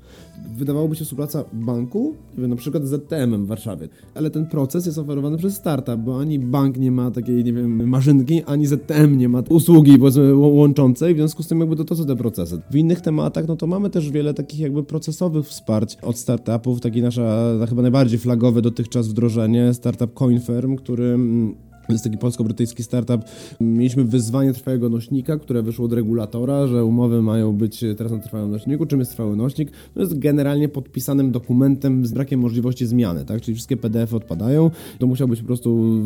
Wydawałoby 0.57 0.95
się 0.95 1.05
współpraca 1.05 1.43
banku, 1.53 2.13
na 2.37 2.55
przykład 2.55 2.85
z 2.85 2.89
ZTM 2.89 3.45
w 3.45 3.47
Warszawie, 3.47 3.89
ale 4.15 4.29
ten 4.29 4.45
proces 4.45 4.85
jest 4.85 4.97
oferowany 4.97 5.37
przez 5.37 5.55
startup, 5.55 5.95
bo 5.95 6.19
ani 6.19 6.39
bank 6.39 6.77
nie 6.77 6.91
ma 6.91 7.11
takiej, 7.11 7.43
nie 7.43 7.53
wiem, 7.53 7.89
maszynki, 7.89 8.43
ani 8.43 8.65
ZTM 8.65 9.17
nie 9.17 9.29
ma 9.29 9.43
usługi 9.49 9.97
powiedzmy 9.97 10.35
łączącej, 10.35 11.13
w 11.13 11.17
związku 11.17 11.43
z 11.43 11.47
tym 11.47 11.59
jakby 11.59 11.75
to, 11.75 11.83
to 11.83 11.95
są 11.95 12.05
te 12.05 12.15
procesy. 12.15 12.61
W 12.71 12.75
innych 12.75 13.01
tematach, 13.01 13.47
no 13.47 13.55
to 13.55 13.67
mamy 13.67 13.89
też 13.89 14.11
wiele 14.11 14.33
takich 14.33 14.59
jakby 14.59 14.83
procesowych 14.83 15.45
wsparć 15.45 15.97
od 16.01 16.17
startupów, 16.17 16.81
taki 16.81 17.01
nasza 17.01 17.53
chyba 17.69 17.81
najbardziej 17.81 18.19
flagowe 18.19 18.61
dotychczas 18.61 19.07
wdrożenie, 19.07 19.73
startup 19.73 20.13
CoinFirm, 20.13 20.75
który 20.75 21.05
mm, 21.05 21.55
jest 21.89 22.03
taki 22.03 22.17
polsko-brytyjski 22.17 22.83
startup. 22.83 23.21
Mieliśmy 23.61 24.03
wyzwanie 24.03 24.53
trwałego 24.53 24.89
nośnika, 24.89 25.37
które 25.37 25.63
wyszło 25.63 25.85
od 25.85 25.93
regulatora, 25.93 26.67
że 26.67 26.85
umowy 26.85 27.21
mają 27.21 27.53
być 27.53 27.83
teraz 27.97 28.11
na 28.11 28.19
trwałym 28.19 28.51
nośniku. 28.51 28.85
Czym 28.85 28.99
jest 28.99 29.11
trwały 29.11 29.35
nośnik? 29.35 29.71
To 29.93 29.99
jest 29.99 30.19
generalnie 30.19 30.69
podpisanym 30.69 31.31
dokumentem 31.31 32.05
z 32.05 32.11
brakiem 32.11 32.39
możliwości 32.39 32.85
zmiany, 32.85 33.25
tak? 33.25 33.41
Czyli 33.41 33.55
wszystkie 33.55 33.77
PDF-y 33.77 34.15
odpadają. 34.15 34.71
To 34.99 35.07
musiał 35.07 35.27
być 35.27 35.39
po 35.39 35.47
prostu 35.47 36.01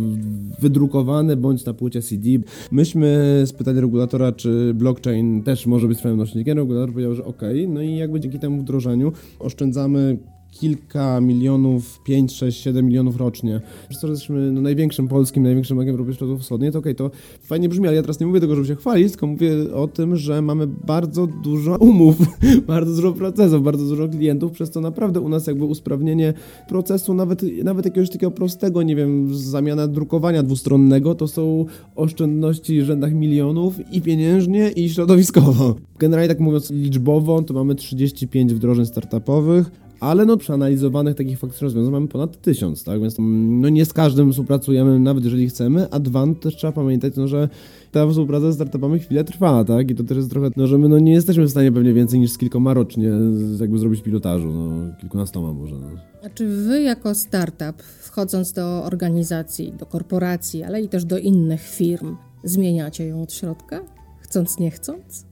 wydrukowany 0.60 1.38
bądź 1.38 1.66
na 1.66 1.74
płycie 1.74 2.02
CD. 2.02 2.30
Myśmy 2.72 3.44
spytali 3.46 3.82
regulatora, 3.82 4.32
czy 4.32 4.74
blockchain 4.74 5.44
też 5.44 5.66
może 5.66 5.88
być 5.88 5.98
trwałym 5.98 6.18
nośnikiem. 6.18 6.58
Regulator 6.58 6.92
powiedział, 6.92 7.16
że 7.16 7.26
ok. 7.26 7.42
No 7.68 7.82
i 7.82 7.96
jakby 7.96 8.20
dzięki 8.20 8.40
temu 8.40 8.62
wdrożeniu 8.62 9.12
oszczędzamy 9.40 10.18
kilka 10.60 11.22
milionów, 11.22 12.04
5, 12.04 12.34
6, 12.34 12.62
7 12.64 12.86
milionów 12.86 13.18
rocznie. 13.18 13.62
Przez 13.90 14.02
to, 14.02 14.08
że 14.08 14.14
jesteśmy 14.14 14.52
no, 14.52 14.62
największym 14.62 15.08
polskim, 15.08 15.44
największym 15.44 15.78
bankiem 15.78 15.96
Europy 15.96 16.14
Środkowo-Wschodniej, 16.14 16.72
to 16.72 16.80
okej, 16.80 16.96
okay, 16.96 17.10
to 17.10 17.18
fajnie 17.42 17.70
brzmi, 17.70 17.88
ale 17.88 17.96
ja 17.96 18.02
teraz 18.02 18.20
nie 18.20 18.28
mówię 18.28 18.40
tego, 18.40 18.56
żeby 18.56 18.68
się 18.68 18.76
chwalić, 18.76 19.12
tylko 19.12 19.28
mówię 19.28 19.74
o 19.74 19.88
tym, 19.88 20.16
że 20.16 20.42
mamy 20.42 20.68
bardzo 20.68 21.28
dużo 21.28 21.76
umów, 21.76 22.16
bardzo 22.68 22.96
dużo 22.96 23.14
procesów, 23.14 23.64
bardzo 23.64 23.86
dużo 23.86 24.08
klientów, 24.08 24.52
przez 24.52 24.72
to 24.72 24.82
naprawdę 24.82 25.22
u 25.22 25.30
nas 25.30 25.48
jakby 25.48 25.66
usprawnienie 25.66 26.34
procesu, 26.70 27.14
nawet, 27.14 27.42
nawet 27.64 27.86
jakiegoś 27.86 28.10
takiego 28.10 28.32
prostego, 28.32 28.84
nie 28.84 28.96
wiem, 28.96 29.36
zamiana 29.36 29.88
drukowania 29.88 30.44
dwustronnego, 30.44 31.16
to 31.16 31.28
są 31.28 31.66
oszczędności 31.96 32.82
w 32.82 32.86
rzędach 32.86 33.14
milionów 33.14 33.94
i 33.94 34.02
pieniężnie, 34.02 34.70
i 34.70 34.90
środowiskowo. 34.90 35.76
Generalnie 36.00 36.30
tak 36.30 36.40
mówiąc 36.40 36.72
liczbowo, 36.72 37.42
to 37.42 37.54
mamy 37.54 37.76
35 37.76 38.54
wdrożeń 38.54 38.86
startupowych, 38.86 39.72
ale 40.00 40.26
no 40.26 40.38
przeanalizowanych 40.38 41.16
takich 41.16 41.40
faktycznych 41.40 41.64
rozwiązań 41.64 41.92
mamy 41.92 42.08
ponad 42.08 42.42
tysiąc, 42.42 42.84
tak, 42.84 43.02
więc 43.02 43.16
no 43.20 43.70
nie 43.70 43.86
z 43.86 43.94
każdym 43.94 44.32
współpracujemy, 44.32 45.00
nawet 45.00 45.24
jeżeli 45.24 45.50
chcemy, 45.50 45.88
a 45.92 46.00
dwa, 46.00 46.26
też 46.42 46.56
trzeba 46.56 46.74
pamiętać, 46.74 47.14
no, 47.16 47.28
że 47.28 47.50
ta 47.92 48.08
współpraca 48.08 48.52
z 48.52 48.56
startupami 48.56 49.00
chwilę 49.00 49.24
trwa, 49.24 49.64
tak, 49.64 49.92
i 49.92 49.96
to 49.96 50.04
też 50.04 50.18
jest 50.18 50.30
trochę, 50.30 50.50
no, 50.58 50.68
że 50.68 50.78
my 50.78 50.90
no 50.90 51.00
nie 51.00 51.12
jesteśmy 51.12 51.46
w 51.46 51.50
stanie 51.50 51.72
pewnie 51.72 51.94
więcej 51.94 52.20
niż 52.20 52.32
z 52.32 52.38
kilkoma 52.38 52.74
rocznie 52.74 53.12
jakby 53.60 53.80
zrobić 53.80 54.02
pilotażu, 54.02 54.52
no, 54.52 54.96
kilkunastoma 55.02 55.54
może, 55.54 55.76
no. 55.76 55.88
A 56.26 56.30
czy 56.30 56.48
wy 56.48 56.82
jako 56.82 57.16
startup, 57.16 57.84
wchodząc 58.00 58.54
do 58.54 58.84
organizacji, 58.84 59.74
do 59.80 59.86
korporacji, 59.86 60.64
ale 60.64 60.82
i 60.82 60.90
też 60.90 61.06
do 61.06 61.18
innych 61.18 61.62
firm, 61.62 62.16
zmieniacie 62.44 63.06
ją 63.06 63.22
od 63.22 63.34
środka? 63.34 63.80
Chcąc, 64.20 64.60
nie 64.60 64.72
chcąc? 64.72 65.27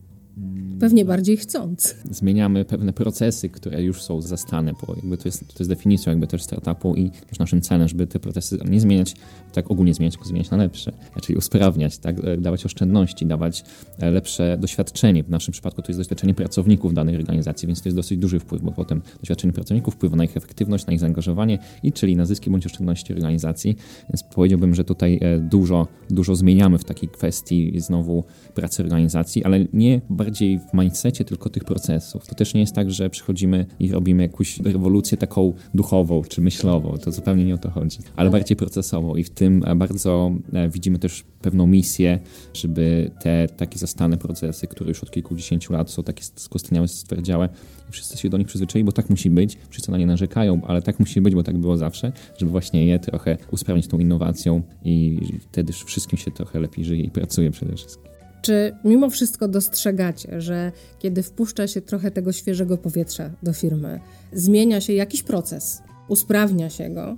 Pewnie 0.79 1.05
bardziej 1.05 1.37
chcąc. 1.37 1.95
Zmieniamy 2.11 2.65
pewne 2.65 2.93
procesy, 2.93 3.49
które 3.49 3.83
już 3.83 4.03
są 4.03 4.21
zastane, 4.21 4.73
bo 4.87 4.95
jakby 4.95 5.17
to 5.17 5.27
jest, 5.27 5.39
to 5.39 5.55
jest 5.59 5.69
definicją 5.69 6.11
jakby 6.11 6.27
też 6.27 6.43
startupu 6.43 6.95
i 6.95 7.09
też 7.09 7.39
naszym 7.39 7.61
celem, 7.61 7.87
żeby 7.87 8.07
te 8.07 8.19
procesy 8.19 8.57
nie 8.69 8.79
zmieniać, 8.79 9.15
tak 9.53 9.71
ogólnie 9.71 9.93
zmieniać, 9.93 10.13
tylko 10.13 10.27
zmieniać 10.27 10.49
na 10.49 10.57
lepsze, 10.57 10.91
czyli 11.21 11.37
usprawniać, 11.37 11.97
tak, 11.97 12.15
e, 12.23 12.37
dawać 12.37 12.65
oszczędności, 12.65 13.25
dawać 13.25 13.63
e, 13.99 14.11
lepsze 14.11 14.57
doświadczenie. 14.57 15.23
W 15.23 15.29
naszym 15.29 15.51
przypadku 15.51 15.81
to 15.81 15.87
jest 15.87 15.99
doświadczenie 15.99 16.33
pracowników 16.33 16.93
danej 16.93 17.15
organizacji, 17.15 17.67
więc 17.67 17.81
to 17.81 17.89
jest 17.89 17.97
dosyć 17.97 18.19
duży 18.19 18.39
wpływ, 18.39 18.61
bo 18.61 18.71
potem 18.71 19.01
doświadczenie 19.19 19.53
pracowników 19.53 19.93
wpływa 19.93 20.15
na 20.15 20.23
ich 20.23 20.37
efektywność, 20.37 20.85
na 20.85 20.93
ich 20.93 20.99
zaangażowanie 20.99 21.59
i 21.83 21.91
czyli 21.91 22.15
na 22.15 22.25
zyski 22.25 22.49
bądź 22.49 22.65
oszczędności 22.65 23.13
organizacji. 23.13 23.75
Więc 24.09 24.23
powiedziałbym, 24.23 24.75
że 24.75 24.83
tutaj 24.83 25.19
e, 25.21 25.39
dużo, 25.39 25.87
dużo 26.09 26.35
zmieniamy 26.35 26.77
w 26.77 26.83
takiej 26.83 27.09
kwestii 27.09 27.73
znowu 27.79 28.23
pracy 28.53 28.83
organizacji, 28.83 29.43
ale 29.43 29.65
nie 29.73 30.01
bardzo 30.09 30.24
bardziej 30.25 30.59
w 30.59 30.73
mindsetie 30.73 31.25
tylko 31.25 31.49
tych 31.49 31.63
procesów. 31.63 32.27
To 32.27 32.35
też 32.35 32.53
nie 32.53 32.61
jest 32.61 32.75
tak, 32.75 32.91
że 32.91 33.09
przychodzimy 33.09 33.65
i 33.79 33.91
robimy 33.91 34.23
jakąś 34.23 34.59
rewolucję 34.59 35.17
taką 35.17 35.53
duchową 35.73 36.21
czy 36.23 36.41
myślową. 36.41 36.97
To 36.97 37.11
zupełnie 37.11 37.45
nie 37.45 37.55
o 37.55 37.57
to 37.57 37.69
chodzi, 37.69 37.97
ale 38.15 38.29
bardziej 38.29 38.57
procesową 38.57 39.15
i 39.15 39.23
w 39.23 39.29
tym 39.29 39.63
bardzo 39.75 40.31
e, 40.53 40.69
widzimy 40.69 40.99
też 40.99 41.23
pewną 41.41 41.67
misję, 41.67 42.19
żeby 42.53 43.11
te 43.19 43.47
takie 43.57 43.79
zastane 43.79 44.17
procesy, 44.17 44.67
które 44.67 44.89
już 44.89 45.03
od 45.03 45.11
kilkudziesięciu 45.11 45.73
lat 45.73 45.89
są 45.89 46.03
takie 46.03 46.23
skostniałe, 46.35 46.87
stwierdziałe 46.87 47.49
i 47.89 47.91
wszyscy 47.91 48.17
się 48.17 48.29
do 48.29 48.37
nich 48.37 48.47
przyzwyczaili, 48.47 48.85
bo 48.85 48.91
tak 48.91 49.09
musi 49.09 49.29
być, 49.29 49.57
wszyscy 49.69 49.91
na 49.91 49.97
nie 49.97 50.05
narzekają, 50.05 50.61
ale 50.67 50.81
tak 50.81 50.99
musi 50.99 51.21
być, 51.21 51.35
bo 51.35 51.43
tak 51.43 51.57
było 51.57 51.77
zawsze, 51.77 52.11
żeby 52.37 52.51
właśnie 52.51 52.85
je 52.85 52.99
trochę 52.99 53.37
usprawnić 53.51 53.87
tą 53.87 53.99
innowacją 53.99 54.61
i 54.83 55.19
wtedy 55.51 55.73
wszystkim 55.73 56.19
się 56.19 56.31
trochę 56.31 56.59
lepiej 56.59 56.85
żyje 56.85 57.03
i 57.03 57.09
pracuje 57.09 57.51
przede 57.51 57.75
wszystkim. 57.75 58.14
Czy 58.45 58.75
mimo 58.83 59.09
wszystko 59.09 59.47
dostrzegacie, 59.47 60.41
że 60.41 60.71
kiedy 60.99 61.23
wpuszcza 61.23 61.67
się 61.67 61.81
trochę 61.81 62.11
tego 62.11 62.31
świeżego 62.31 62.77
powietrza 62.77 63.31
do 63.43 63.53
firmy, 63.53 63.99
zmienia 64.33 64.81
się 64.81 64.93
jakiś 64.93 65.23
proces, 65.23 65.81
usprawnia 66.07 66.69
się 66.69 66.89
go, 66.89 67.17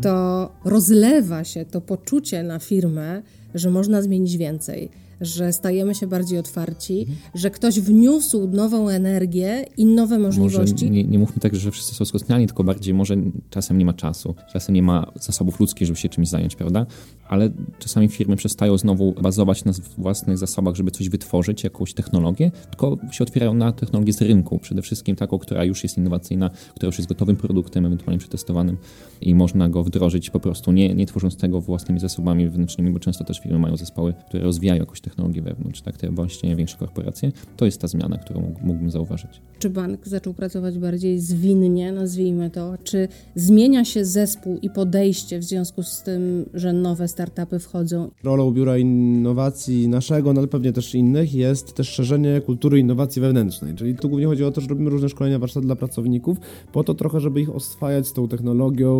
to 0.00 0.48
rozlewa 0.64 1.44
się 1.44 1.64
to 1.64 1.80
poczucie 1.80 2.42
na 2.42 2.58
firmę, 2.58 3.22
że 3.54 3.70
można 3.70 4.02
zmienić 4.02 4.36
więcej, 4.36 4.90
że 5.20 5.52
stajemy 5.52 5.94
się 5.94 6.06
bardziej 6.06 6.38
otwarci, 6.38 7.00
mhm. 7.00 7.18
że 7.34 7.50
ktoś 7.50 7.80
wniósł 7.80 8.48
nową 8.48 8.88
energię 8.88 9.64
i 9.76 9.86
nowe 9.86 10.18
możliwości. 10.18 10.90
Nie, 10.90 11.04
nie 11.04 11.18
mówmy 11.18 11.40
tak, 11.40 11.54
że 11.54 11.70
wszyscy 11.70 11.94
są 11.94 12.04
skostniali, 12.04 12.46
tylko 12.46 12.64
bardziej 12.64 12.94
może 12.94 13.16
czasem 13.50 13.78
nie 13.78 13.84
ma 13.84 13.92
czasu, 13.92 14.34
czasem 14.52 14.74
nie 14.74 14.82
ma 14.82 15.12
zasobów 15.20 15.60
ludzkich, 15.60 15.86
żeby 15.86 15.98
się 15.98 16.08
czymś 16.08 16.28
zająć, 16.28 16.56
prawda? 16.56 16.86
Ale 17.28 17.50
czasami 17.78 18.08
firmy 18.08 18.36
przestają 18.36 18.78
znowu 18.78 19.12
bazować 19.12 19.64
na 19.64 19.72
własnych 19.98 20.38
zasobach, 20.38 20.74
żeby 20.74 20.90
coś 20.90 21.08
wytworzyć, 21.08 21.64
jakąś 21.64 21.94
technologię, 21.94 22.50
tylko 22.70 22.98
się 23.10 23.24
otwierają 23.24 23.54
na 23.54 23.72
technologię 23.72 24.12
z 24.12 24.22
rynku, 24.22 24.58
przede 24.58 24.82
wszystkim 24.82 25.16
taką, 25.16 25.38
która 25.38 25.64
już 25.64 25.82
jest 25.82 25.98
innowacyjna, 25.98 26.50
która 26.74 26.86
już 26.86 26.98
jest 26.98 27.08
gotowym 27.08 27.36
produktem, 27.36 27.86
ewentualnie 27.86 28.18
przetestowanym 28.18 28.76
i 29.20 29.34
można 29.34 29.68
go 29.68 29.84
wdrożyć 29.84 30.30
po 30.30 30.40
prostu, 30.40 30.72
nie, 30.72 30.94
nie 30.94 31.06
tworząc 31.06 31.36
tego 31.36 31.60
własnymi 31.60 32.00
zasobami 32.00 32.44
wewnętrznymi, 32.44 32.90
bo 32.90 32.98
często 32.98 33.24
też 33.24 33.40
firmy 33.40 33.58
mają 33.58 33.76
zespoły, 33.76 34.14
które 34.28 34.42
rozwijają 34.42 34.80
jakąś 34.80 35.00
technologię 35.00 35.42
wewnątrz, 35.42 35.80
tak, 35.80 35.96
te 35.96 36.10
właśnie 36.10 36.56
większe 36.56 36.76
korporacje. 36.76 37.32
To 37.56 37.64
jest 37.64 37.80
ta 37.80 37.88
zmiana, 37.88 38.18
którą 38.18 38.54
mógłbym 38.62 38.90
zauważyć. 38.90 39.40
Czy 39.58 39.70
bank 39.70 40.08
zaczął 40.08 40.34
pracować 40.34 40.78
bardziej 40.78 41.20
zwinnie, 41.20 41.92
nazwijmy 41.92 42.50
to? 42.50 42.74
Czy 42.84 43.08
zmienia 43.34 43.84
się 43.84 44.04
zespół 44.04 44.58
i 44.62 44.70
podejście 44.70 45.38
w 45.38 45.44
związku 45.44 45.82
z 45.82 46.02
tym, 46.02 46.48
że 46.54 46.72
nowe 46.72 47.08
startupy 47.18 47.58
wchodzą. 47.58 48.10
Rolą 48.24 48.50
Biura 48.50 48.78
Innowacji 48.78 49.88
naszego, 49.88 50.32
no 50.32 50.40
ale 50.40 50.48
pewnie 50.48 50.72
też 50.72 50.94
innych, 50.94 51.34
jest 51.34 51.72
też 51.72 51.88
szerzenie 51.88 52.40
kultury 52.40 52.78
innowacji 52.78 53.22
wewnętrznej. 53.22 53.74
Czyli 53.74 53.96
tu 53.96 54.08
głównie 54.08 54.26
chodzi 54.26 54.44
o 54.44 54.50
to, 54.50 54.60
że 54.60 54.68
robimy 54.68 54.90
różne 54.90 55.08
szkolenia 55.08 55.38
warsztat 55.38 55.62
dla 55.62 55.76
pracowników, 55.76 56.38
po 56.72 56.84
to 56.84 56.94
trochę, 56.94 57.20
żeby 57.20 57.40
ich 57.40 57.54
oswajać 57.54 58.06
z 58.06 58.12
tą 58.12 58.28
technologią, 58.28 58.96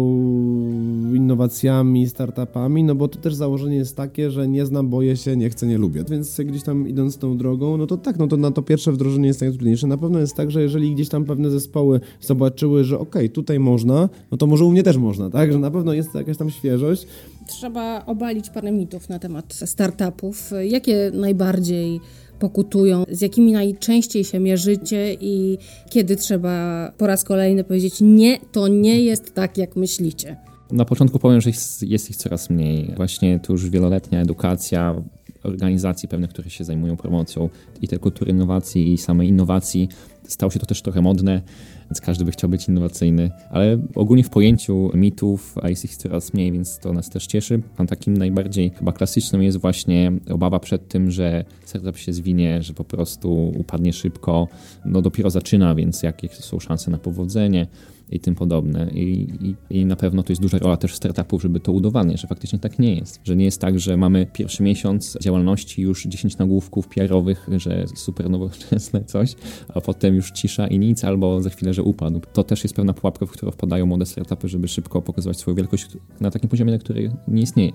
innowacjami, 1.14 2.08
startupami, 2.08 2.84
no 2.84 2.94
bo 2.94 3.08
to 3.08 3.18
też 3.18 3.34
założenie 3.34 3.76
jest 3.76 3.96
takie, 3.96 4.30
że 4.30 4.48
nie 4.48 4.66
znam, 4.66 4.88
boję 4.88 5.16
się, 5.16 5.36
nie 5.36 5.50
chcę, 5.50 5.66
nie 5.66 5.78
lubię. 5.78 6.04
Więc 6.10 6.40
gdzieś 6.40 6.62
tam 6.62 6.88
idąc 6.88 7.18
tą 7.18 7.36
drogą, 7.36 7.76
no 7.76 7.86
to 7.86 7.96
tak, 7.96 8.18
no 8.18 8.26
to 8.26 8.36
na 8.36 8.50
to 8.50 8.62
pierwsze 8.62 8.92
wdrożenie 8.92 9.26
jest 9.26 9.40
najtrudniejsze. 9.40 9.86
Na 9.86 9.96
pewno 9.96 10.18
jest 10.18 10.34
tak, 10.34 10.50
że 10.50 10.62
jeżeli 10.62 10.94
gdzieś 10.94 11.08
tam 11.08 11.24
pewne 11.24 11.50
zespoły 11.50 12.00
zobaczyły, 12.20 12.84
że 12.84 12.98
okej, 12.98 13.22
okay, 13.22 13.28
tutaj 13.28 13.58
można, 13.58 14.08
no 14.30 14.38
to 14.38 14.46
może 14.46 14.64
u 14.64 14.70
mnie 14.70 14.82
też 14.82 14.96
można, 14.96 15.30
tak? 15.30 15.52
Że 15.52 15.58
na 15.58 15.70
pewno 15.70 15.92
jest 15.92 16.14
jakaś 16.14 16.36
tam 16.36 16.50
świeżość. 16.50 17.06
Trzeba 17.48 18.06
obalić 18.06 18.50
parę 18.50 18.72
mitów 18.72 19.08
na 19.08 19.18
temat 19.18 19.54
startupów. 19.54 20.50
Jakie 20.68 21.10
najbardziej 21.14 22.00
pokutują, 22.38 23.04
z 23.10 23.20
jakimi 23.20 23.52
najczęściej 23.52 24.24
się 24.24 24.38
mierzycie 24.38 25.14
i 25.20 25.58
kiedy 25.90 26.16
trzeba 26.16 26.92
po 26.98 27.06
raz 27.06 27.24
kolejny 27.24 27.64
powiedzieć 27.64 27.94
nie, 28.00 28.38
to 28.52 28.68
nie 28.68 29.00
jest 29.00 29.34
tak, 29.34 29.58
jak 29.58 29.76
myślicie. 29.76 30.36
Na 30.70 30.84
początku 30.84 31.18
powiem, 31.18 31.40
że 31.40 31.50
jest, 31.50 31.82
jest 31.82 32.10
ich 32.10 32.16
coraz 32.16 32.50
mniej. 32.50 32.92
Właśnie 32.96 33.40
tu 33.40 33.52
już 33.52 33.70
wieloletnia 33.70 34.20
edukacja 34.20 35.02
organizacji 35.42 36.08
pewnych, 36.08 36.30
które 36.30 36.50
się 36.50 36.64
zajmują 36.64 36.96
promocją 36.96 37.48
i 37.82 37.88
tej 37.88 37.98
kultury 37.98 38.30
innowacji 38.30 38.92
i 38.92 38.98
samej 38.98 39.28
innowacji. 39.28 39.88
Stało 40.28 40.52
się 40.52 40.58
to 40.58 40.66
też 40.66 40.82
trochę 40.82 41.02
modne 41.02 41.42
więc 41.90 42.00
każdy 42.00 42.24
by 42.24 42.30
chciał 42.30 42.50
być 42.50 42.68
innowacyjny, 42.68 43.30
ale 43.50 43.78
ogólnie 43.94 44.24
w 44.24 44.30
pojęciu 44.30 44.90
mitów, 44.94 45.54
a 45.62 45.68
jest 45.68 45.84
ich 45.84 45.96
coraz 45.96 46.34
mniej, 46.34 46.52
więc 46.52 46.78
to 46.78 46.92
nas 46.92 47.10
też 47.10 47.26
cieszy. 47.26 47.62
A 47.76 47.84
takim 47.84 48.16
najbardziej 48.16 48.70
chyba 48.70 48.92
klasycznym 48.92 49.42
jest 49.42 49.58
właśnie 49.58 50.12
obawa 50.30 50.60
przed 50.60 50.88
tym, 50.88 51.10
że 51.10 51.44
startup 51.64 51.96
się 51.96 52.12
zwinie, 52.12 52.62
że 52.62 52.74
po 52.74 52.84
prostu 52.84 53.52
upadnie 53.56 53.92
szybko, 53.92 54.48
no 54.84 55.02
dopiero 55.02 55.30
zaczyna, 55.30 55.74
więc 55.74 56.02
jakie 56.02 56.28
są 56.28 56.60
szanse 56.60 56.90
na 56.90 56.98
powodzenie 56.98 57.66
i 58.10 58.20
tym 58.20 58.34
podobne. 58.34 58.90
I, 58.90 59.28
i, 59.40 59.78
I, 59.78 59.86
na 59.86 59.96
pewno 59.96 60.22
to 60.22 60.32
jest 60.32 60.42
duża 60.42 60.58
rola 60.58 60.76
też 60.76 60.94
startupów, 60.94 61.42
żeby 61.42 61.60
to 61.60 61.72
udowadniać, 61.72 62.20
że 62.20 62.28
faktycznie 62.28 62.58
tak 62.58 62.78
nie 62.78 62.94
jest. 62.94 63.20
Że 63.24 63.36
nie 63.36 63.44
jest 63.44 63.60
tak, 63.60 63.80
że 63.80 63.96
mamy 63.96 64.26
pierwszy 64.32 64.62
miesiąc 64.62 65.18
działalności, 65.22 65.82
już 65.82 66.04
10 66.04 66.38
nagłówków 66.38 66.88
PR-owych, 66.88 67.48
że 67.56 67.84
super 67.94 68.30
nowoczesne 68.30 69.04
coś, 69.04 69.34
a 69.74 69.80
potem 69.80 70.14
już 70.14 70.30
cisza 70.30 70.66
i 70.66 70.78
nic, 70.78 71.04
albo 71.04 71.42
za 71.42 71.50
chwilę, 71.50 71.74
że 71.74 71.82
upadł. 71.82 72.20
To 72.32 72.44
też 72.44 72.62
jest 72.62 72.74
pewna 72.74 72.92
pułapka, 72.92 73.26
w 73.26 73.30
którą 73.30 73.52
wpadają 73.52 73.86
młode 73.86 74.06
startupy, 74.06 74.48
żeby 74.48 74.68
szybko 74.68 75.02
pokazywać 75.02 75.36
swoją 75.36 75.54
wielkość 75.54 75.86
na 76.20 76.30
takim 76.30 76.48
poziomie, 76.48 76.72
na 76.72 76.78
którym 76.78 77.16
nie 77.28 77.42
istnieje 77.42 77.72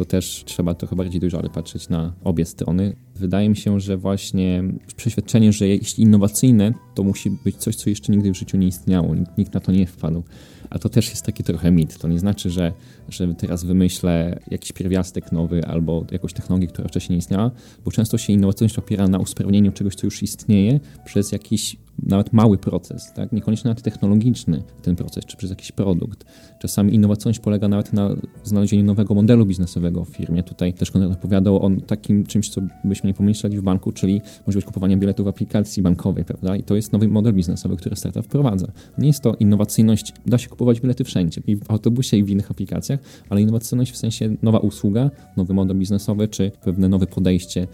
to 0.00 0.04
też 0.04 0.42
trzeba 0.46 0.74
trochę 0.74 0.96
bardziej 0.96 1.20
dojrzale 1.20 1.50
patrzeć 1.50 1.88
na 1.88 2.12
obie 2.24 2.44
strony. 2.44 2.96
Wydaje 3.16 3.48
mi 3.48 3.56
się, 3.56 3.80
że 3.80 3.96
właśnie 3.96 4.62
przeświadczenie, 4.96 5.52
że 5.52 5.68
jeśli 5.68 6.04
innowacyjne, 6.04 6.74
to 6.94 7.02
musi 7.02 7.30
być 7.30 7.56
coś, 7.56 7.76
co 7.76 7.90
jeszcze 7.90 8.12
nigdy 8.12 8.32
w 8.32 8.36
życiu 8.36 8.56
nie 8.56 8.66
istniało, 8.66 9.14
nikt, 9.14 9.38
nikt 9.38 9.54
na 9.54 9.60
to 9.60 9.72
nie 9.72 9.86
wpadł. 9.86 10.22
A 10.70 10.78
to 10.78 10.88
też 10.88 11.10
jest 11.10 11.22
taki 11.22 11.44
trochę 11.44 11.70
mit. 11.70 11.98
To 11.98 12.08
nie 12.08 12.18
znaczy, 12.18 12.50
że, 12.50 12.72
że 13.08 13.34
teraz 13.34 13.64
wymyślę 13.64 14.40
jakiś 14.50 14.72
pierwiastek 14.72 15.32
nowy 15.32 15.66
albo 15.66 16.04
jakąś 16.12 16.32
technologię, 16.32 16.66
która 16.66 16.88
wcześniej 16.88 17.14
nie 17.16 17.18
istniała, 17.18 17.50
bo 17.84 17.90
często 17.90 18.18
się 18.18 18.32
innowacyjność 18.32 18.78
opiera 18.78 19.08
na 19.08 19.18
usprawnieniu 19.18 19.72
czegoś, 19.72 19.94
co 19.94 20.06
już 20.06 20.22
istnieje 20.22 20.80
przez 21.04 21.32
jakiś 21.32 21.76
nawet 22.02 22.32
mały 22.32 22.58
proces, 22.58 23.12
tak? 23.12 23.32
niekoniecznie 23.32 23.68
nawet 23.68 23.82
technologiczny 23.82 24.62
ten 24.82 24.96
proces, 24.96 25.24
czy 25.24 25.36
przez 25.36 25.50
jakiś 25.50 25.72
produkt. 25.72 26.24
Czasami 26.60 26.94
innowacyjność 26.94 27.40
polega 27.40 27.68
nawet 27.68 27.92
na 27.92 28.10
znalezieniu 28.44 28.84
nowego 28.84 29.14
modelu 29.14 29.46
biznesowego 29.46 30.04
w 30.04 30.08
firmie. 30.08 30.42
Tutaj 30.42 30.74
też 30.74 30.90
Konrad 30.90 31.12
opowiadał 31.12 31.66
o 31.66 31.70
takim 31.86 32.26
czymś, 32.26 32.48
co 32.48 32.60
byśmy 32.84 33.06
nie 33.06 33.14
pomyśleli 33.14 33.58
w 33.58 33.62
banku, 33.62 33.92
czyli 33.92 34.20
możliwość 34.46 34.66
kupowania 34.66 34.96
biletów 34.96 35.26
w 35.26 35.28
aplikacji 35.28 35.82
bankowej, 35.82 36.24
prawda? 36.24 36.56
I 36.56 36.62
to 36.62 36.76
jest 36.76 36.92
nowy 36.92 37.08
model 37.08 37.34
biznesowy, 37.34 37.76
który 37.76 37.96
startup 37.96 38.24
wprowadza. 38.24 38.72
Nie 38.98 39.06
jest 39.06 39.22
to 39.22 39.34
innowacyjność, 39.34 40.12
da 40.26 40.38
się 40.38 40.48
kupować 40.48 40.80
bilety 40.80 41.04
wszędzie, 41.04 41.40
i 41.46 41.56
w 41.56 41.70
autobusie, 41.70 42.16
i 42.16 42.24
w 42.24 42.30
innych 42.30 42.50
aplikacjach, 42.50 43.00
ale 43.28 43.42
innowacyjność 43.42 43.92
w 43.92 43.96
sensie 43.96 44.36
nowa 44.42 44.58
usługa, 44.58 45.10
nowy 45.36 45.54
model 45.54 45.76
biznesowy, 45.76 46.28
czy 46.28 46.50
pewne 46.64 46.88
nowe 46.88 47.06
podejście 47.06 47.66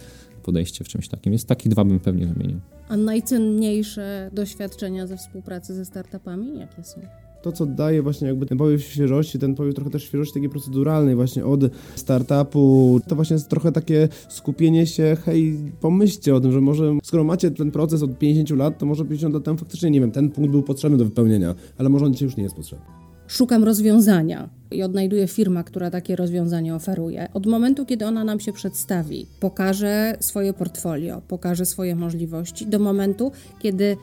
podejście 0.47 0.85
w 0.85 0.89
czymś 0.89 1.09
takim. 1.09 1.33
Jest 1.33 1.49
taki 1.49 1.69
dwa 1.69 1.85
bym 1.85 2.01
pewnie 2.01 2.27
wymienił. 2.27 2.61
A 2.89 2.97
najcenniejsze 2.97 4.31
doświadczenia 4.33 5.07
ze 5.07 5.17
współpracy 5.17 5.75
ze 5.75 5.85
startupami 5.85 6.59
jakie 6.59 6.85
są? 6.85 7.01
to, 7.47 7.53
co 7.53 7.67
daje 7.67 8.03
właśnie 8.03 8.29
jakby 8.29 8.47
ten 8.47 8.59
powiew 8.59 8.83
świeżości, 8.83 9.39
ten 9.39 9.55
powiew 9.55 9.75
trochę 9.75 9.91
też 9.91 10.05
świeżości 10.05 10.35
takiej 10.35 10.49
proceduralnej 10.49 11.15
właśnie 11.15 11.45
od 11.45 11.61
startupu, 11.95 13.01
to 13.09 13.15
właśnie 13.17 13.35
jest 13.35 13.49
trochę 13.49 13.73
takie 13.73 14.09
skupienie 14.29 14.87
się, 14.87 15.17
hej, 15.25 15.59
pomyślcie 15.81 16.35
o 16.35 16.41
tym, 16.41 16.53
że 16.53 16.61
może 16.61 16.99
skoro 17.03 17.25
macie 17.25 17.51
ten 17.51 17.71
proces 17.71 18.03
od 18.03 18.19
50 18.19 18.51
lat, 18.51 18.79
to 18.79 18.87
może 18.87 19.05
50 19.05 19.35
lat 19.35 19.45
temu 19.45 19.59
faktycznie, 19.59 19.91
nie 19.91 20.01
wiem, 20.01 20.11
ten 20.11 20.31
punkt 20.31 20.51
był 20.51 20.63
potrzebny 20.63 20.99
do 20.99 21.05
wypełnienia, 21.05 21.55
ale 21.79 21.89
może 21.89 22.07
on 22.07 22.13
dzisiaj 22.13 22.27
już 22.27 22.37
nie 22.37 22.43
jest 22.43 22.57
potrzebny 22.57 23.06
szukam 23.29 23.65
rozwiązania 23.65 24.49
i 24.71 24.83
odnajduję 24.83 25.27
firmę, 25.27 25.65
która 25.65 25.91
takie 25.91 26.17
rozwiązanie 26.17 26.75
oferuje. 26.75 27.29
Od 27.35 27.47
momentu, 27.47 27.87
kiedy 27.87 28.07
ona 28.07 28.25
nam 28.25 28.41
się 28.41 28.53
przedstawi, 28.53 29.27
pokaże 29.41 30.17
swoje 30.21 30.53
portfolio, 30.53 31.23
pokaże 31.29 31.67
swoje 31.67 31.97
możliwości, 31.97 32.67
do 32.67 32.79
momentu, 32.79 33.33
kiedy 33.59 33.97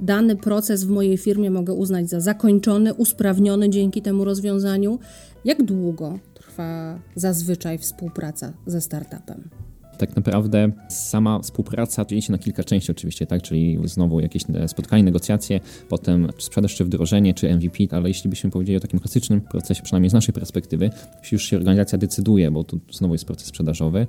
dany 0.00 0.36
proces 0.36 0.84
w 0.84 0.90
mojej 0.90 1.16
firmie 1.16 1.50
mogę 1.50 1.72
uznać 1.72 2.10
za 2.10 2.20
zakończony, 2.20 2.94
usprawniony 2.94 3.70
dzięki 3.70 4.02
temu 4.02 4.24
rozwiązaniu, 4.24 4.98
jak 5.44 5.62
długo 5.62 6.18
trwa 6.34 6.98
zazwyczaj 7.14 7.78
współpraca 7.78 8.52
ze 8.66 8.80
startupem? 8.80 9.67
Tak 9.98 10.16
naprawdę 10.16 10.72
sama 10.88 11.38
współpraca 11.38 12.04
dzieli 12.04 12.22
się 12.22 12.32
na 12.32 12.38
kilka 12.38 12.64
części 12.64 12.92
oczywiście, 12.92 13.26
tak, 13.26 13.42
czyli 13.42 13.78
znowu 13.84 14.20
jakieś 14.20 14.42
spotkanie, 14.66 15.02
negocjacje, 15.02 15.60
potem 15.88 16.28
sprzedaż 16.38 16.74
czy 16.74 16.84
wdrożenie, 16.84 17.34
czy 17.34 17.56
MVP, 17.56 17.84
ale 17.90 18.08
jeśli 18.08 18.30
byśmy 18.30 18.50
powiedzieli 18.50 18.76
o 18.76 18.80
takim 18.80 19.00
klasycznym 19.00 19.40
procesie, 19.40 19.82
przynajmniej 19.82 20.10
z 20.10 20.12
naszej 20.12 20.34
perspektywy, 20.34 20.90
jeśli 21.22 21.34
już 21.34 21.44
się 21.44 21.56
organizacja 21.56 21.98
decyduje, 21.98 22.50
bo 22.50 22.64
tu 22.64 22.80
znowu 22.92 23.14
jest 23.14 23.24
proces 23.24 23.46
sprzedażowy, 23.46 24.06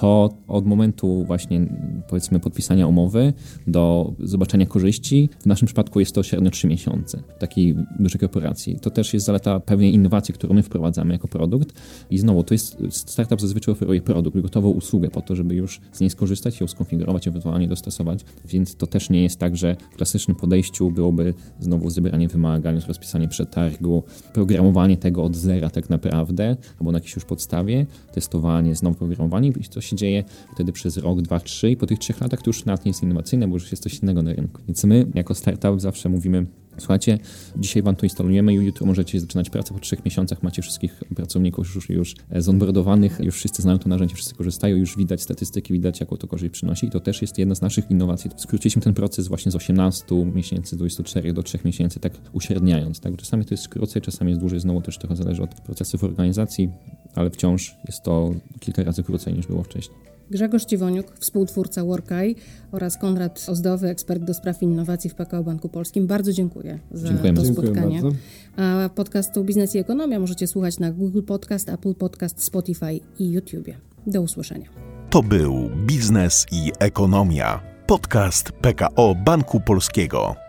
to 0.00 0.30
od 0.48 0.66
momentu 0.66 1.24
właśnie 1.24 1.66
powiedzmy 2.08 2.40
podpisania 2.40 2.86
umowy 2.86 3.32
do 3.66 4.12
zobaczenia 4.18 4.66
korzyści, 4.66 5.28
w 5.40 5.46
naszym 5.46 5.66
przypadku 5.66 6.00
jest 6.00 6.14
to 6.14 6.22
średnio 6.22 6.50
3 6.50 6.68
miesiące 6.68 7.22
w 7.36 7.38
takiej 7.38 7.76
dużej 7.98 8.20
korporacji. 8.20 8.78
To 8.80 8.90
też 8.90 9.14
jest 9.14 9.26
zaleta 9.26 9.60
pewnej 9.60 9.94
innowacji, 9.94 10.34
którą 10.34 10.54
my 10.54 10.62
wprowadzamy 10.62 11.12
jako 11.12 11.28
produkt 11.28 11.80
i 12.10 12.18
znowu 12.18 12.42
to 12.42 12.54
jest 12.54 12.76
startup 12.90 13.40
zazwyczaj 13.40 13.72
oferuje 13.72 14.00
produkt, 14.00 14.40
gotową 14.40 14.70
usługę 14.70 15.08
pod 15.08 15.26
to, 15.26 15.36
żeby 15.36 15.54
już 15.54 15.80
z 15.92 16.00
niej 16.00 16.10
skorzystać, 16.10 16.60
ją 16.60 16.66
skonfigurować, 16.66 17.28
ewentualnie 17.28 17.68
dostosować, 17.68 18.24
więc 18.48 18.76
to 18.76 18.86
też 18.86 19.10
nie 19.10 19.22
jest 19.22 19.38
tak, 19.38 19.56
że 19.56 19.76
w 19.92 19.96
klasycznym 19.96 20.36
podejściu 20.36 20.90
byłoby 20.90 21.34
znowu 21.60 21.90
zebranie 21.90 22.28
wymagań, 22.28 22.80
rozpisanie 22.88 23.28
przetargu, 23.28 24.02
programowanie 24.32 24.96
tego 24.96 25.24
od 25.24 25.36
zera 25.36 25.70
tak 25.70 25.90
naprawdę, 25.90 26.56
albo 26.80 26.92
na 26.92 26.96
jakiejś 26.96 27.14
już 27.14 27.24
podstawie, 27.24 27.86
testowanie, 28.12 28.74
znowu 28.74 28.96
programowanie 28.96 29.48
i 29.48 29.64
to 29.64 29.80
się 29.86 29.96
dzieje 29.96 30.24
wtedy 30.54 30.72
przez 30.72 30.96
rok, 30.96 31.22
dwa, 31.22 31.40
trzy 31.40 31.70
i 31.70 31.76
po 31.76 31.86
tych 31.86 31.98
trzech 31.98 32.20
latach 32.20 32.42
to 32.42 32.50
już 32.50 32.64
nawet 32.64 32.84
nie 32.84 32.90
jest 32.90 33.02
innowacyjne, 33.02 33.48
bo 33.48 33.54
już 33.54 33.70
jest 33.70 33.82
coś 33.82 33.98
innego 33.98 34.22
na 34.22 34.32
rynku. 34.32 34.62
Więc 34.66 34.84
my 34.84 35.06
jako 35.14 35.34
startup 35.34 35.80
zawsze 35.80 36.08
mówimy, 36.08 36.46
Słuchajcie, 36.78 37.18
dzisiaj 37.56 37.82
wam 37.82 37.96
to 37.96 38.06
instalujemy 38.06 38.54
i 38.54 38.56
jutro 38.56 38.86
możecie 38.86 39.20
zaczynać 39.20 39.50
pracę. 39.50 39.74
Po 39.74 39.80
trzech 39.80 40.04
miesiącach 40.04 40.42
macie 40.42 40.62
wszystkich 40.62 41.04
pracowników 41.16 41.74
już, 41.74 41.90
już 41.90 42.14
zonboardowanych, 42.36 43.20
już 43.20 43.34
wszyscy 43.34 43.62
znają 43.62 43.78
to 43.78 43.88
narzędzie, 43.88 44.14
wszyscy 44.14 44.34
korzystają, 44.34 44.76
już 44.76 44.96
widać 44.96 45.22
statystyki, 45.22 45.72
widać 45.72 46.00
jaką 46.00 46.16
to 46.16 46.26
korzyść 46.26 46.52
przynosi 46.52 46.86
i 46.86 46.90
to 46.90 47.00
też 47.00 47.22
jest 47.22 47.38
jedna 47.38 47.54
z 47.54 47.62
naszych 47.62 47.90
innowacji. 47.90 48.30
Skróciliśmy 48.36 48.82
ten 48.82 48.94
proces 48.94 49.28
właśnie 49.28 49.52
z 49.52 49.56
18 49.56 50.24
miesięcy, 50.34 50.76
24 50.76 51.32
do 51.32 51.42
3 51.42 51.58
miesięcy, 51.64 52.00
tak 52.00 52.12
uśredniając. 52.32 53.00
Tak? 53.00 53.16
Czasami 53.16 53.44
to 53.44 53.54
jest 53.54 53.68
krócej, 53.68 54.02
czasami 54.02 54.30
jest 54.30 54.40
dłużej, 54.40 54.60
znowu 54.60 54.80
też 54.80 54.98
trochę 54.98 55.16
zależy 55.16 55.42
od 55.42 55.54
procesów 55.54 56.04
organizacji, 56.04 56.70
ale 57.16 57.30
wciąż 57.30 57.76
jest 57.86 58.02
to 58.02 58.30
kilka 58.60 58.84
razy 58.84 59.02
krócej 59.02 59.34
niż 59.34 59.46
było 59.46 59.62
wcześniej. 59.62 59.98
Grzegorz 60.30 60.64
Ciwoniuk, 60.64 61.12
współtwórca 61.18 61.84
Workaj 61.84 62.36
oraz 62.72 62.98
Konrad 62.98 63.46
Ozdowy, 63.48 63.88
ekspert 63.88 64.22
do 64.22 64.34
spraw 64.34 64.62
innowacji 64.62 65.10
w 65.10 65.14
PKO 65.14 65.42
Banku 65.42 65.68
Polskim. 65.68 66.06
Bardzo 66.06 66.32
dziękuję 66.32 66.78
za 66.90 67.08
Dziękujemy. 67.08 67.38
to 67.38 67.44
Dziękuję 67.44 67.68
spotkanie. 67.68 68.02
bardzo. 68.02 68.18
A 68.56 68.88
podcastu 68.94 69.44
Biznes 69.44 69.74
i 69.74 69.78
Ekonomia 69.78 70.20
możecie 70.20 70.46
słuchać 70.46 70.78
na 70.78 70.92
Google 70.92 71.22
Podcast, 71.22 71.68
Apple 71.68 71.94
Podcast, 71.94 72.44
Spotify 72.44 73.00
i 73.18 73.30
YouTube. 73.32 73.68
Do 74.06 74.22
usłyszenia. 74.22 74.66
To 75.10 75.22
był 75.22 75.70
Biznes 75.86 76.46
i 76.52 76.72
Ekonomia. 76.78 77.60
Podcast 77.86 78.52
PKO 78.52 79.14
Banku 79.24 79.60
Polskiego. 79.60 80.45